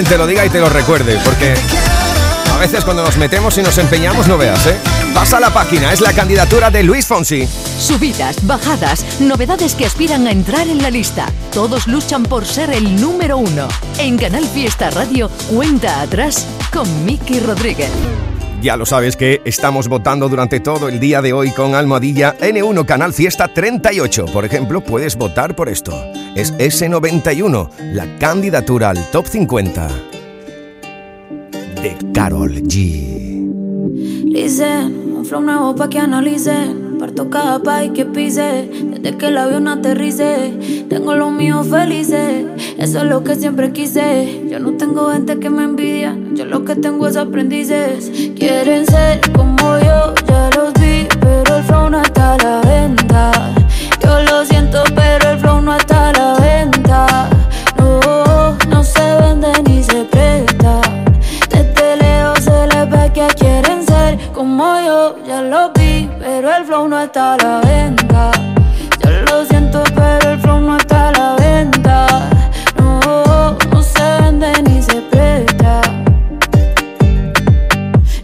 te 0.05 0.19
lo 0.19 0.27
diga 0.27 0.45
y 0.45 0.51
te 0.51 0.61
lo 0.61 0.69
recuerde, 0.69 1.19
porque 1.25 1.55
a 2.53 2.59
veces 2.59 2.85
cuando 2.85 3.05
nos 3.05 3.17
metemos 3.17 3.57
y 3.59 3.63
nos 3.63 3.77
empeñamos 3.79 4.27
no 4.27 4.39
veas, 4.39 4.67
¿eh? 4.67 4.77
Pasa 5.15 5.41
la 5.41 5.53
página, 5.53 5.93
es 5.93 6.01
la 6.01 6.13
candidatura 6.13 6.71
de 6.71 6.83
Luis 6.83 7.07
Fonsi. 7.07 7.47
Subidas, 7.79 8.47
bajadas, 8.47 9.21
novedades 9.21 9.75
que 9.75 9.87
aspiran 9.87 10.27
a 10.27 10.31
entrar 10.31 10.69
en 10.69 10.83
la 10.83 10.91
lista. 10.91 11.27
Todos 11.53 11.87
luchan 11.87 12.23
por 12.23 12.47
ser 12.47 12.71
el 12.71 13.01
número 13.01 13.37
uno. 13.37 13.69
En 13.99 14.17
Canal 14.17 14.45
Fiesta 14.47 14.91
Radio, 14.91 15.31
cuenta 15.51 16.01
atrás 16.01 16.47
con 16.73 17.05
Miki 17.05 17.41
Rodríguez. 17.41 17.91
Ya 18.63 18.77
lo 18.77 18.87
sabes 18.87 19.17
que 19.17 19.43
estamos 19.45 19.89
votando 19.89 20.29
durante 20.29 20.61
todo 20.61 20.89
el 20.89 21.01
día 21.01 21.21
de 21.21 21.33
hoy 21.33 21.51
con 21.51 21.75
Almohadilla 21.75 22.39
N1 22.39 22.87
Canal 22.87 23.13
Fiesta 23.13 23.53
38. 23.53 24.27
Por 24.27 24.45
ejemplo, 24.45 24.81
puedes 24.81 25.17
votar 25.17 25.57
por 25.57 25.69
esto. 25.69 25.93
Es 26.37 26.55
S91, 26.55 27.71
la 27.93 28.07
candidatura 28.19 28.91
al 28.91 29.11
top 29.11 29.27
50 29.27 29.89
de 31.83 31.97
Carol 32.15 32.53
G. 32.53 33.51
Listen, 34.27 35.13
un 35.17 35.25
flow 35.27 35.43
nuevo 35.43 35.75
que 35.91 35.99
analicen. 35.99 36.82
Parto 37.03 37.29
cada 37.31 37.59
país 37.59 37.91
que 37.93 38.05
pise, 38.05 38.71
desde 38.71 39.19
que 39.19 39.27
el 39.27 39.37
avión 39.37 39.67
aterrice. 39.67 40.87
Tengo 40.89 41.17
los 41.17 41.33
míos 41.33 41.67
felices, 41.67 42.45
eso 42.79 42.99
es 42.99 43.05
lo 43.07 43.25
que 43.25 43.35
siempre 43.35 43.73
quise. 43.73 44.47
Yo 44.49 44.61
no 44.61 44.75
tengo 44.75 45.11
gente 45.11 45.41
que 45.41 45.51
me 45.51 45.65
envidia, 45.65 46.17
yo 46.33 46.45
lo 46.45 46.65
que 46.65 46.77
tengo 46.77 47.09
es 47.09 47.17
aprendices. 47.17 48.09
Quieren 48.37 48.87
ser 48.87 49.21
como 49.33 49.81
yo, 49.81 50.15
ya 50.29 50.49
los 50.55 50.73
vi, 50.75 51.09
pero 51.21 51.57
el 51.57 51.65
flow 51.65 51.91
no 51.91 52.01
está 52.03 52.35
a 52.35 52.39
la 52.39 52.61
venta. 52.61 53.33
Yo 54.01 54.23
lo 54.23 54.45
siento, 54.45 54.85
pero 54.95 55.33
el 55.33 55.39
flow 55.41 55.61
no 55.61 55.77
está 55.77 56.11
a 56.11 56.13
la 56.13 56.35
venta. 56.39 57.29
No, 57.79 58.57
no 58.69 58.85
se 58.85 59.17
vende 59.21 59.51
ni 59.67 59.83
se 59.83 60.05
presta. 60.05 60.81
Desde 61.51 61.97
lejos 61.97 62.45
se 62.45 62.67
les 62.69 62.89
ve 62.89 63.11
que 63.13 63.27
quieren 63.35 63.85
ser 63.85 64.19
como 64.33 64.81
yo, 64.87 65.17
ya 65.27 65.43
lo 65.43 65.73
vi, 65.73 65.82
pero 66.43 66.57
el 66.57 66.65
flow 66.65 66.89
no 66.89 66.99
está 66.99 67.35
a 67.35 67.37
la 67.37 67.61
venta. 67.61 68.33
Yo 69.05 69.11
lo 69.31 69.45
siento, 69.45 69.81
pero 69.95 70.33
el 70.33 70.41
flow 70.41 70.59
no 70.59 70.77
está 70.77 71.11
a 71.11 71.13
la 71.13 71.37
venta. 71.37 72.31
No, 72.79 73.57
no 73.71 73.81
se 73.81 74.03
vende 74.21 74.51
ni 74.65 74.83
se 74.83 75.03
presta. 75.03 75.81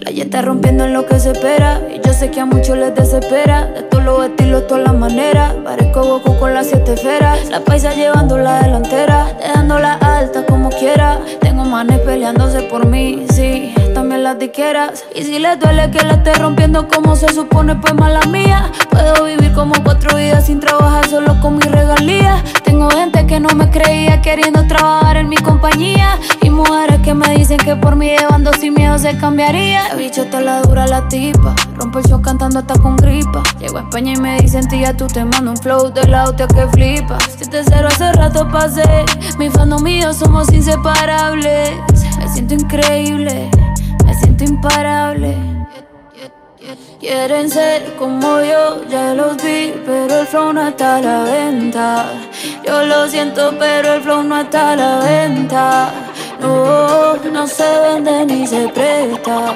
La 0.01 0.11
está 0.11 0.43
rompiendo 0.43 0.85
en 0.85 0.95
lo 0.95 1.07
que 1.07 1.21
se 1.21 1.31
espera. 1.31 1.81
Y 1.95 2.05
yo 2.05 2.13
sé 2.13 2.33
que 2.33 2.41
a 2.41 2.45
muchos 2.45 2.77
les 2.77 2.93
desespera. 2.93 3.67
De 3.67 3.83
todos 3.83 4.03
los 4.03 4.25
estilos, 4.25 4.67
todas 4.67 4.83
las 4.83 4.95
maneras. 4.95 5.55
Parezco 5.63 6.03
Goku 6.03 6.41
con 6.41 6.55
las 6.55 6.67
siete 6.67 6.95
esferas. 6.95 7.49
La 7.51 7.61
paisa 7.61 7.95
llevando 7.95 8.37
la 8.37 8.63
delantera. 8.65 9.29
Dejándola 9.41 9.93
alta 9.93 10.45
como 10.45 10.71
quiera. 10.71 11.21
Tengo 11.41 11.65
manes 11.65 12.01
peleándose 12.01 12.63
por 12.63 12.85
mí, 12.85 13.27
sí. 13.31 13.73
También 13.95 14.25
las 14.25 14.39
diqueras. 14.39 15.05
Y 15.15 15.23
si 15.23 15.39
les 15.39 15.59
duele 15.59 15.91
que 15.91 16.05
la 16.05 16.15
esté 16.15 16.35
rompiendo 16.35 16.89
como 16.89 17.17
se 17.17 17.33
supone, 17.33 17.77
pues 17.77 17.95
mala 17.95 18.21
mía. 18.27 18.71
Puedo 18.91 19.25
vivir 19.25 19.53
como 19.53 19.75
cuatro 19.83 20.17
vidas 20.17 20.47
sin 20.47 20.61
trabajar 20.61 21.09
solo 21.09 21.41
con 21.41 21.57
mi 21.57 21.63
regalía. 21.63 22.43
Tengo 22.65 22.91
gente 22.91 23.27
que 23.27 23.41
no 23.41 23.49
me 23.55 23.71
creía 23.71 24.21
queriendo 24.23 24.67
trabajar 24.67 25.17
en 25.17 25.29
mi 25.29 25.37
compañía. 25.37 26.19
Y 26.43 26.51
mujeres 26.51 27.01
que 27.03 27.15
me 27.15 27.37
dicen 27.37 27.59
que 27.59 27.77
por 27.77 27.97
mí 27.97 28.09
llevando 28.09 28.53
sin 28.53 28.75
miedo 28.75 28.99
se 28.99 29.17
cambiaría. 29.19 29.89
La 29.89 29.95
bicho 29.95 30.23
está 30.23 30.41
la 30.41 30.61
dura 30.63 30.87
la 30.87 31.09
tipa. 31.09 31.55
Rompo 31.77 31.99
el 31.99 32.05
show 32.07 32.21
cantando 32.21 32.59
hasta 32.59 32.75
con 32.79 32.97
gripa. 32.97 33.43
Llego 33.59 33.79
a 33.79 33.83
España 33.83 34.13
y 34.13 34.17
me 34.17 34.39
dicen, 34.41 34.67
tía, 34.69 34.97
tú 34.97 35.07
te 35.07 35.25
mando 35.25 35.51
un 35.53 35.57
flow 35.57 35.91
del 35.93 36.15
auto 36.15 36.47
que 36.49 36.67
flipas. 36.69 37.23
Si 37.39 37.49
te 37.49 37.63
cero 37.65 37.89
hace 37.89 38.13
rato 38.13 38.49
pasé. 38.51 39.05
Mi 39.39 39.51
fandom 39.51 39.83
mío 39.83 40.13
somos 40.13 40.53
inseparables. 40.53 41.73
Me 42.19 42.29
siento 42.29 42.55
increíble, 42.55 43.49
siento 44.19 44.45
imparable. 44.45 45.37
Quieren 47.01 47.49
ser 47.49 47.95
como 47.97 48.41
yo, 48.41 48.85
ya 48.89 49.15
los 49.15 49.37
vi, 49.37 49.73
pero 49.87 50.21
el 50.21 50.27
flow 50.27 50.53
no 50.53 50.69
está 50.69 50.97
a 50.97 51.01
la 51.01 51.23
venta. 51.23 52.07
Yo 52.67 52.85
lo 52.85 53.09
siento, 53.09 53.55
pero 53.59 53.95
el 53.95 54.03
flow 54.03 54.23
no 54.25 54.41
está 54.41 54.73
a 54.73 54.77
la 54.77 54.99
venta. 54.99 55.93
No, 56.41 57.17
no 57.17 57.47
se 57.47 57.81
vende 57.81 58.27
ni 58.27 58.47
se 58.47 58.69
presta. 58.69 59.55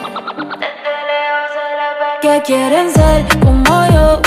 Que 2.23 2.41
quieren 2.43 2.91
ser 2.93 3.27
como 3.41 3.87
yo, 3.93 4.23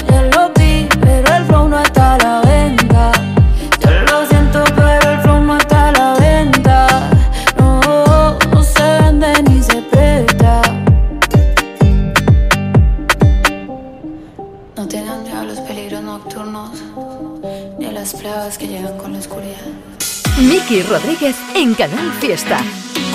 Miki 20.48 20.84
Rodríguez 20.84 21.36
en 21.56 21.74
Canal 21.74 22.12
Fiesta. 22.20 22.60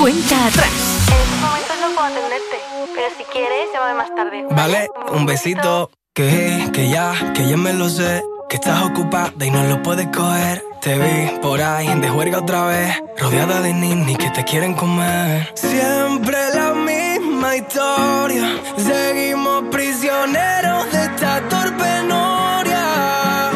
Cuenta 0.01 0.47
atrás. 0.47 0.73
En 1.09 1.23
estos 1.23 1.41
momentos 1.41 1.77
no 1.81 1.95
puedo 1.95 2.09
atenderte, 2.09 2.57
pero 2.93 3.09
si 3.17 3.25
quieres, 3.25 3.69
llámame 3.73 3.95
más 3.95 4.15
tarde. 4.17 4.47
Vale, 4.51 4.89
un 5.13 5.27
besito. 5.27 5.91
Que, 6.13 6.69
que 6.73 6.91
ya, 6.91 7.15
que 7.33 7.49
ya 7.49 7.57
me 7.57 7.73
lo 7.73 7.89
sé. 7.89 8.23
Que 8.49 8.57
estás 8.57 8.83
ocupada 8.83 9.33
y 9.45 9.51
no 9.53 9.63
lo 9.63 9.81
puedes 9.81 10.09
coger. 10.09 10.65
Te 10.81 10.99
vi 10.99 11.39
por 11.39 11.63
ahí 11.63 11.87
de 12.01 12.09
juerga 12.09 12.39
otra 12.39 12.65
vez. 12.65 13.01
Rodeada 13.17 13.61
de 13.61 13.75
ninis 13.75 14.19
que 14.19 14.31
te 14.31 14.43
quieren 14.45 14.75
comer. 14.75 15.53
Siempre 15.55 16.37
la 16.53 16.75
misma 16.75 17.55
historia. 17.55 18.61
Seguimos 18.77 19.63
prisioneros 19.71 20.91
de 20.91 21.05
esta 21.05 21.49
torpe 21.49 22.03
noria. 22.09 23.51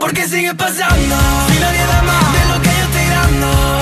Porque 0.00 0.26
sigue 0.26 0.52
pasando. 0.56 1.16
Si 1.46 1.60
nadie 1.60 1.86
da 1.86 2.02
más 2.02 2.32
de 2.32 2.52
lo 2.52 2.62
que 2.62 2.71
yo 3.52 3.81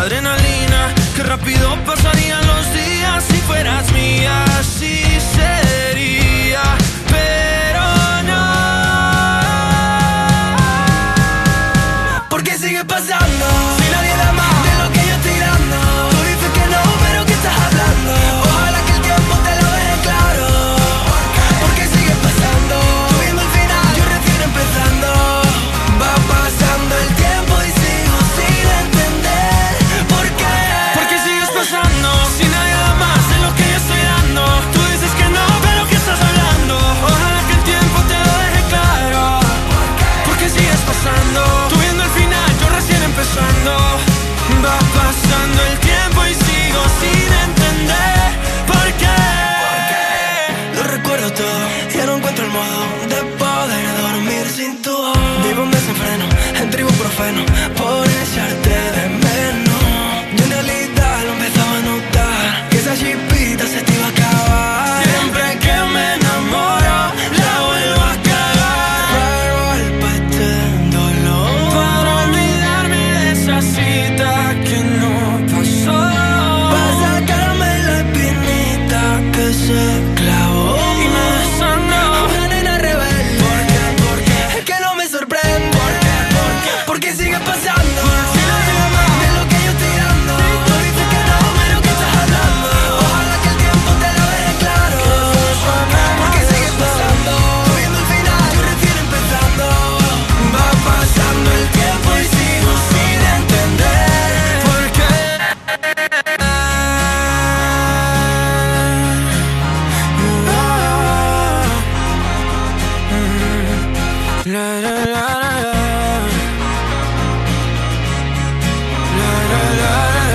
adrenalina. 0.00 0.94
Qué 1.14 1.22
rápido 1.22 1.76
pasarían 1.84 2.19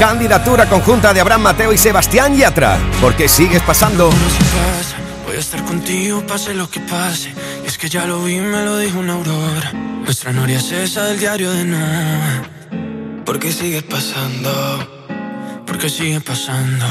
Candidatura 0.05 0.69
conjunta 0.69 1.15
de 1.15 1.19
Abraham 1.19 1.41
Mateo 1.41 1.73
y 1.73 1.79
Sebastián 1.79 2.37
Yatra. 2.37 2.77
¿Por 3.01 3.15
qué 3.15 3.27
sigues 3.27 3.63
pasando? 3.63 4.11
Voy 5.25 5.35
a 5.35 5.39
estar 5.39 5.63
contigo, 5.63 6.23
pase 6.27 6.53
lo 6.53 6.69
que 6.69 6.79
pase. 6.79 7.33
Y 7.63 7.67
es 7.67 7.75
que 7.79 7.89
ya 7.89 8.05
lo 8.05 8.23
vi, 8.23 8.35
me 8.35 8.63
lo 8.63 8.77
dijo 8.77 8.99
una 8.99 9.13
aurora. 9.13 9.73
Nuestra 9.73 10.31
noria 10.31 10.59
es 10.59 10.71
esa 10.71 11.05
del 11.05 11.17
diario 11.17 11.49
de 11.49 11.65
Noah. 11.65 12.43
¿Por 13.25 13.39
qué 13.39 13.51
sigues 13.51 13.81
pasando? 13.81 14.51
¿Por 15.65 15.79
qué 15.79 15.89
sigue 15.89 16.21
pasando? 16.21 16.85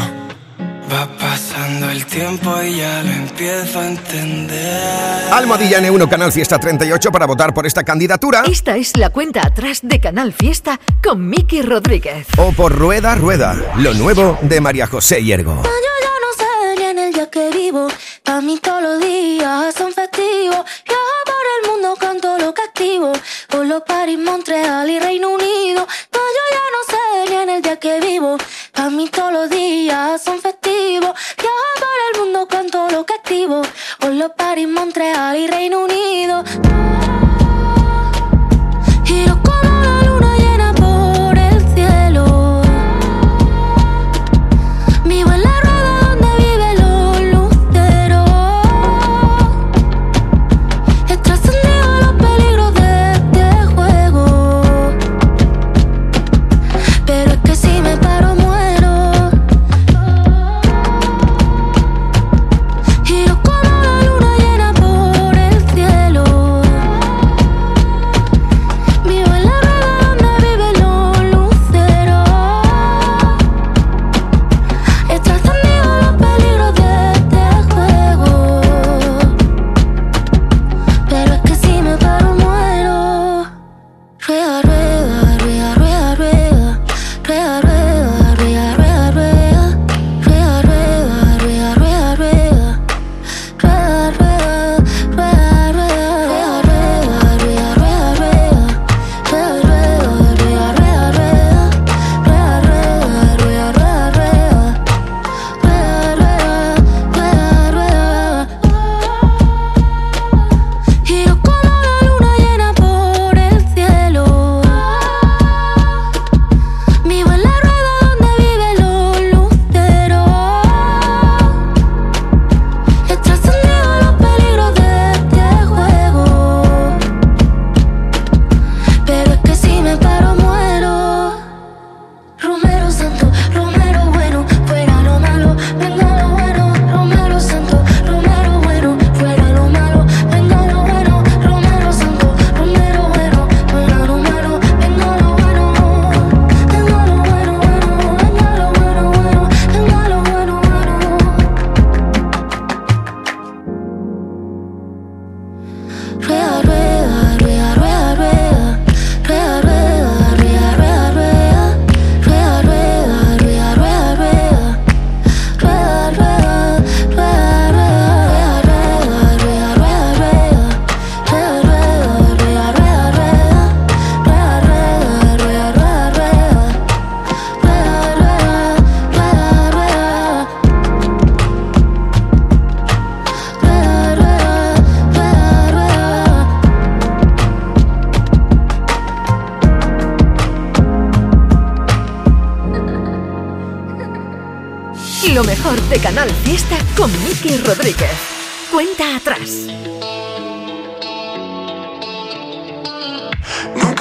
Va 0.92 1.08
pasando 1.18 1.90
el 1.90 2.04
tiempo 2.04 2.54
y 2.62 2.76
ya 2.76 3.02
lo 3.02 3.10
empiezo 3.10 3.80
a 3.80 3.86
entender. 3.86 5.32
Almohadilla 5.32 5.80
N1 5.80 6.08
Canal 6.08 6.30
Fiesta 6.30 6.58
38 6.58 7.10
para 7.10 7.26
votar 7.26 7.54
por 7.54 7.66
esta 7.66 7.82
candidatura. 7.82 8.42
Esta 8.46 8.76
es 8.76 8.96
la 8.96 9.10
cuenta 9.10 9.46
atrás 9.46 9.80
de 9.82 9.98
Canal 9.98 10.32
Fiesta 10.32 10.78
con 11.02 11.26
Miki 11.28 11.62
Rodríguez. 11.62 12.26
O 12.36 12.52
por 12.52 12.72
Rueda 12.76 13.14
Rueda, 13.14 13.56
lo 13.78 13.94
nuevo 13.94 14.38
de 14.42 14.60
María 14.60 14.86
José 14.86 15.24
Hiergo. 15.24 15.62
Yo 15.62 15.70
ya 15.70 16.14
no 16.20 16.30
sé 16.36 16.80
ni 16.80 16.84
en 16.84 16.98
el 16.98 17.12
día 17.14 17.30
que 17.30 17.50
vivo. 17.50 17.88
Pa' 18.22 18.40
mí 18.42 18.58
todos 18.62 18.82
los 18.82 19.00
días 19.00 19.74
son 19.74 19.92
festivos. 19.92 20.64
Viajo 20.86 21.18
por 21.24 21.44
el 21.56 21.70
mundo, 21.70 21.96
canto 21.98 22.38
lo 22.38 22.52
que 22.52 22.62
activo. 22.62 23.12
Por 23.48 23.66
los 23.66 23.82
París, 23.82 24.18
Montreal 24.18 24.88
y 24.90 24.98
Reino 24.98 25.30
Unido. 25.30 25.86
Pa' 26.10 26.18
yo 26.18 26.44
ya 26.50 26.64
no 26.74 26.80
sé 27.26 27.30
ni 27.30 27.42
en 27.42 27.48
el 27.50 27.62
día 27.62 27.76
que 27.78 28.00
vivo. 28.00 28.36
Pa' 28.74 28.90
mí 28.90 29.08
todos 29.08 29.32
los 29.32 29.50
días 29.50 30.20
son 30.22 30.40
festivos. 30.40 31.12
Viajo 31.38 31.74
por 31.78 31.98
el 32.08 32.20
mundo, 32.20 32.48
canto 32.48 32.88
lo 32.90 33.06
que 33.06 33.14
activo. 33.14 33.62
Por 34.00 34.12
los 34.12 34.32
París, 34.32 34.68
Montreal 34.68 35.36
y 35.36 35.46
Reino 35.46 35.84
Unido. 35.84 36.44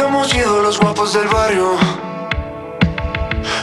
Nunca 0.03 0.17
hemos 0.17 0.29
sido 0.31 0.61
los 0.61 0.79
guapos 0.79 1.13
del 1.13 1.29
barrio. 1.29 1.77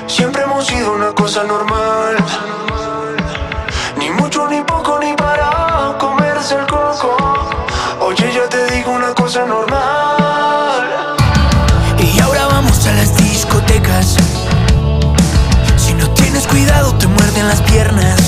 Siempre 0.07 0.43
hemos 0.43 0.67
sido 0.67 0.95
una 0.95 1.13
cosa 1.13 1.45
normal. 1.45 2.17
Ni 3.99 4.11
mucho, 4.11 4.49
ni 4.49 4.63
poco, 4.63 4.99
ni 5.01 5.13
para 5.13 5.99
comerse 5.99 6.55
el 6.55 6.67
coco. 6.67 7.15
Oye, 8.01 8.33
ya 8.33 8.49
te 8.49 8.71
digo 8.73 8.91
una 8.91 9.13
cosa 9.13 9.45
normal. 9.45 11.17
Y 11.99 12.19
ahora 12.21 12.47
vamos 12.47 12.87
a 12.87 12.93
las 12.93 13.15
discotecas. 13.19 14.17
Si 15.77 15.93
no 15.93 16.09
tienes 16.15 16.47
cuidado, 16.47 16.95
te 16.95 17.07
muerden 17.07 17.49
las 17.49 17.61
piernas. 17.61 18.20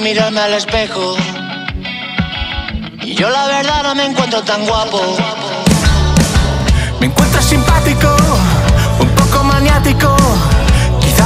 Mirarme 0.00 0.40
al 0.40 0.54
espejo. 0.54 1.16
Y 3.02 3.14
yo 3.14 3.28
la 3.28 3.46
verdad 3.46 3.82
no 3.82 3.94
me 3.94 4.06
encuentro 4.06 4.42
tan 4.42 4.66
guapo. 4.66 5.00
Me 7.00 7.06
encuentras 7.06 7.44
simpático, 7.44 8.16
un 8.98 9.08
poco 9.10 9.44
maniático. 9.44 10.16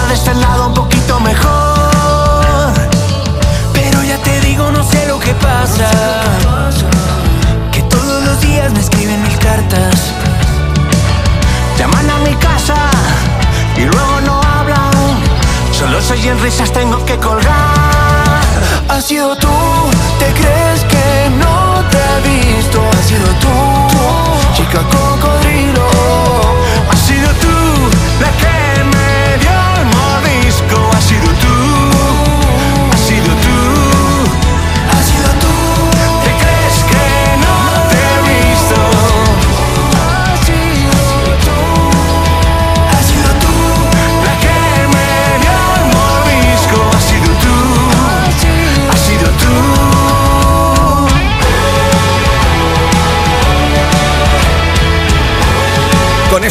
de 0.08 0.14
este 0.14 0.34
lado 0.34 0.66
un 0.68 0.74
poquito 0.74 1.20
mejor. 1.20 2.72
Pero 3.72 4.02
ya 4.02 4.18
te 4.18 4.40
digo, 4.40 4.70
no 4.70 4.82
sé 4.82 5.06
lo 5.06 5.18
que 5.18 5.32
pasa. 5.34 5.88
Que 7.70 7.82
todos 7.82 8.24
los 8.24 8.40
días 8.40 8.72
me 8.72 8.80
escriben 8.80 9.22
mil 9.22 9.38
cartas. 9.38 10.12
Llaman 11.78 12.10
a 12.10 12.18
mi 12.18 12.34
casa 12.34 12.90
y 13.76 13.82
luego 13.82 14.20
no 14.22 14.43
Solo 15.94 16.06
soy 16.06 16.28
en 16.28 16.40
risas, 16.42 16.72
tengo 16.72 17.04
que 17.06 17.16
colgar. 17.18 18.40
Has 18.88 19.04
sido 19.04 19.36
tú, 19.36 19.48
te 20.18 20.26
crees 20.32 20.82
que 20.90 21.30
no 21.38 21.84
te 21.88 21.98
he 21.98 22.56
visto. 22.56 22.82
Has 22.98 23.06
sido 23.06 23.28
tú, 23.38 23.48
chica 24.56 24.80
cocodrilo. 24.90 25.88
Has 26.90 26.98
sido 26.98 27.28
tú 27.40 27.46
la 28.20 28.28
que 28.40 28.93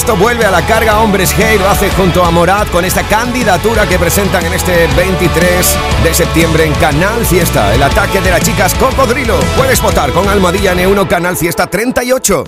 Esto 0.04 0.18
vuelve 0.18 0.44
a 0.44 0.52
la 0.52 0.62
carga 0.66 1.00
Hombres 1.00 1.34
G 1.34 1.56
y 1.56 1.60
lo 1.60 1.70
hace 1.70 1.90
junto 1.92 2.26
a 2.26 2.30
Morat 2.30 2.70
con 2.72 2.84
esta 2.84 3.04
candidatura 3.04 3.88
que 3.88 3.98
presentan 3.98 4.46
en 4.46 4.52
este 4.52 4.86
23 4.98 5.78
de 6.04 6.14
septiembre 6.14 6.66
en 6.66 6.74
Canal 6.74 7.26
Fiesta. 7.26 7.74
El 7.74 7.82
ataque 7.82 8.20
de 8.20 8.30
las 8.30 8.42
chicas 8.42 8.74
Cocodrilo. 8.74 9.40
Puedes 9.56 9.82
votar 9.82 10.12
con 10.12 10.28
Almohadilla 10.28 10.76
N1 10.76 11.08
Canal 11.08 11.38
Fiesta 11.38 11.68
38. 11.68 12.44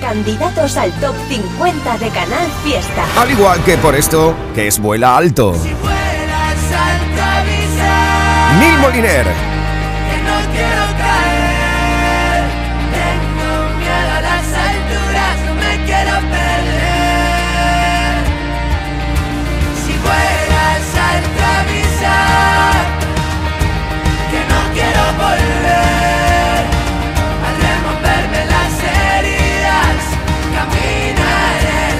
Candidatos 0.00 0.76
al 0.76 0.90
top 0.94 1.14
50 1.28 1.98
de 1.98 2.08
Canal 2.08 2.48
Fiesta. 2.64 3.04
Al 3.20 3.30
igual 3.30 3.62
que 3.62 3.78
por 3.78 3.94
esto, 3.94 4.34
que 4.52 4.66
es 4.66 4.80
vuela 4.80 5.16
alto. 5.16 5.52
Neil 8.58 8.78
Moliner. 8.80 9.26
Que 9.26 10.22
no 10.24 10.52
quiero 10.52 10.83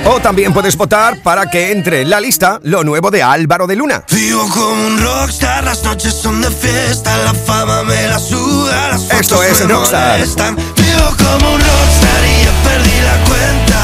O 0.06 0.20
también 0.20 0.52
puedes 0.52 0.76
votar 0.76 1.22
para 1.22 1.46
que 1.50 1.72
entre 1.72 2.02
en 2.02 2.10
la 2.10 2.20
lista 2.20 2.60
lo 2.62 2.84
nuevo 2.84 3.10
de 3.10 3.22
Álvaro 3.22 3.66
de 3.66 3.74
Luna. 3.76 4.04
Vivo 4.10 4.46
como 4.50 4.86
un 4.86 5.00
rockstar, 5.00 5.64
las 5.64 5.82
noches 5.82 6.14
son 6.14 6.42
de 6.42 6.50
fiesta, 6.50 7.16
la 7.24 7.32
fama 7.32 7.82
me 7.84 8.06
la 8.08 8.18
suda, 8.18 8.88
las 8.90 9.02
fotos 9.02 9.20
Esto 9.20 9.42
es 9.42 9.60
me 9.62 9.72
Rockstar. 9.72 10.12
molestan. 10.18 10.56
Vivo 10.56 11.08
como 11.16 11.54
un 11.54 11.60
rockstar 11.60 12.20
y 12.26 12.44
ya 12.44 12.52
perdí 12.68 13.00
la 13.00 13.24
cuenta 13.24 13.80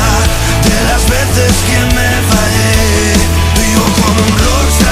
de 0.69 0.85
las 0.85 1.03
veces 1.09 1.53
que 1.67 1.79
me 1.95 2.11
fallé. 2.29 3.15
Vivo 3.57 3.85
como 4.03 4.21
un 4.21 4.39
rockstar, 4.39 4.90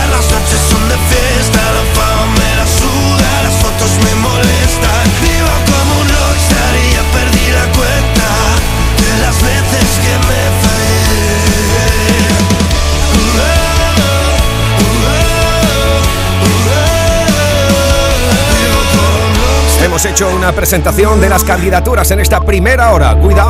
Hemos 19.88 20.04
hecho 20.04 20.28
una 20.36 20.52
presentación 20.52 21.18
de 21.18 21.30
las 21.30 21.42
candidaturas 21.42 22.10
en 22.10 22.20
esta 22.20 22.42
primera 22.42 22.92
hora. 22.92 23.16
Cuidado 23.16 23.46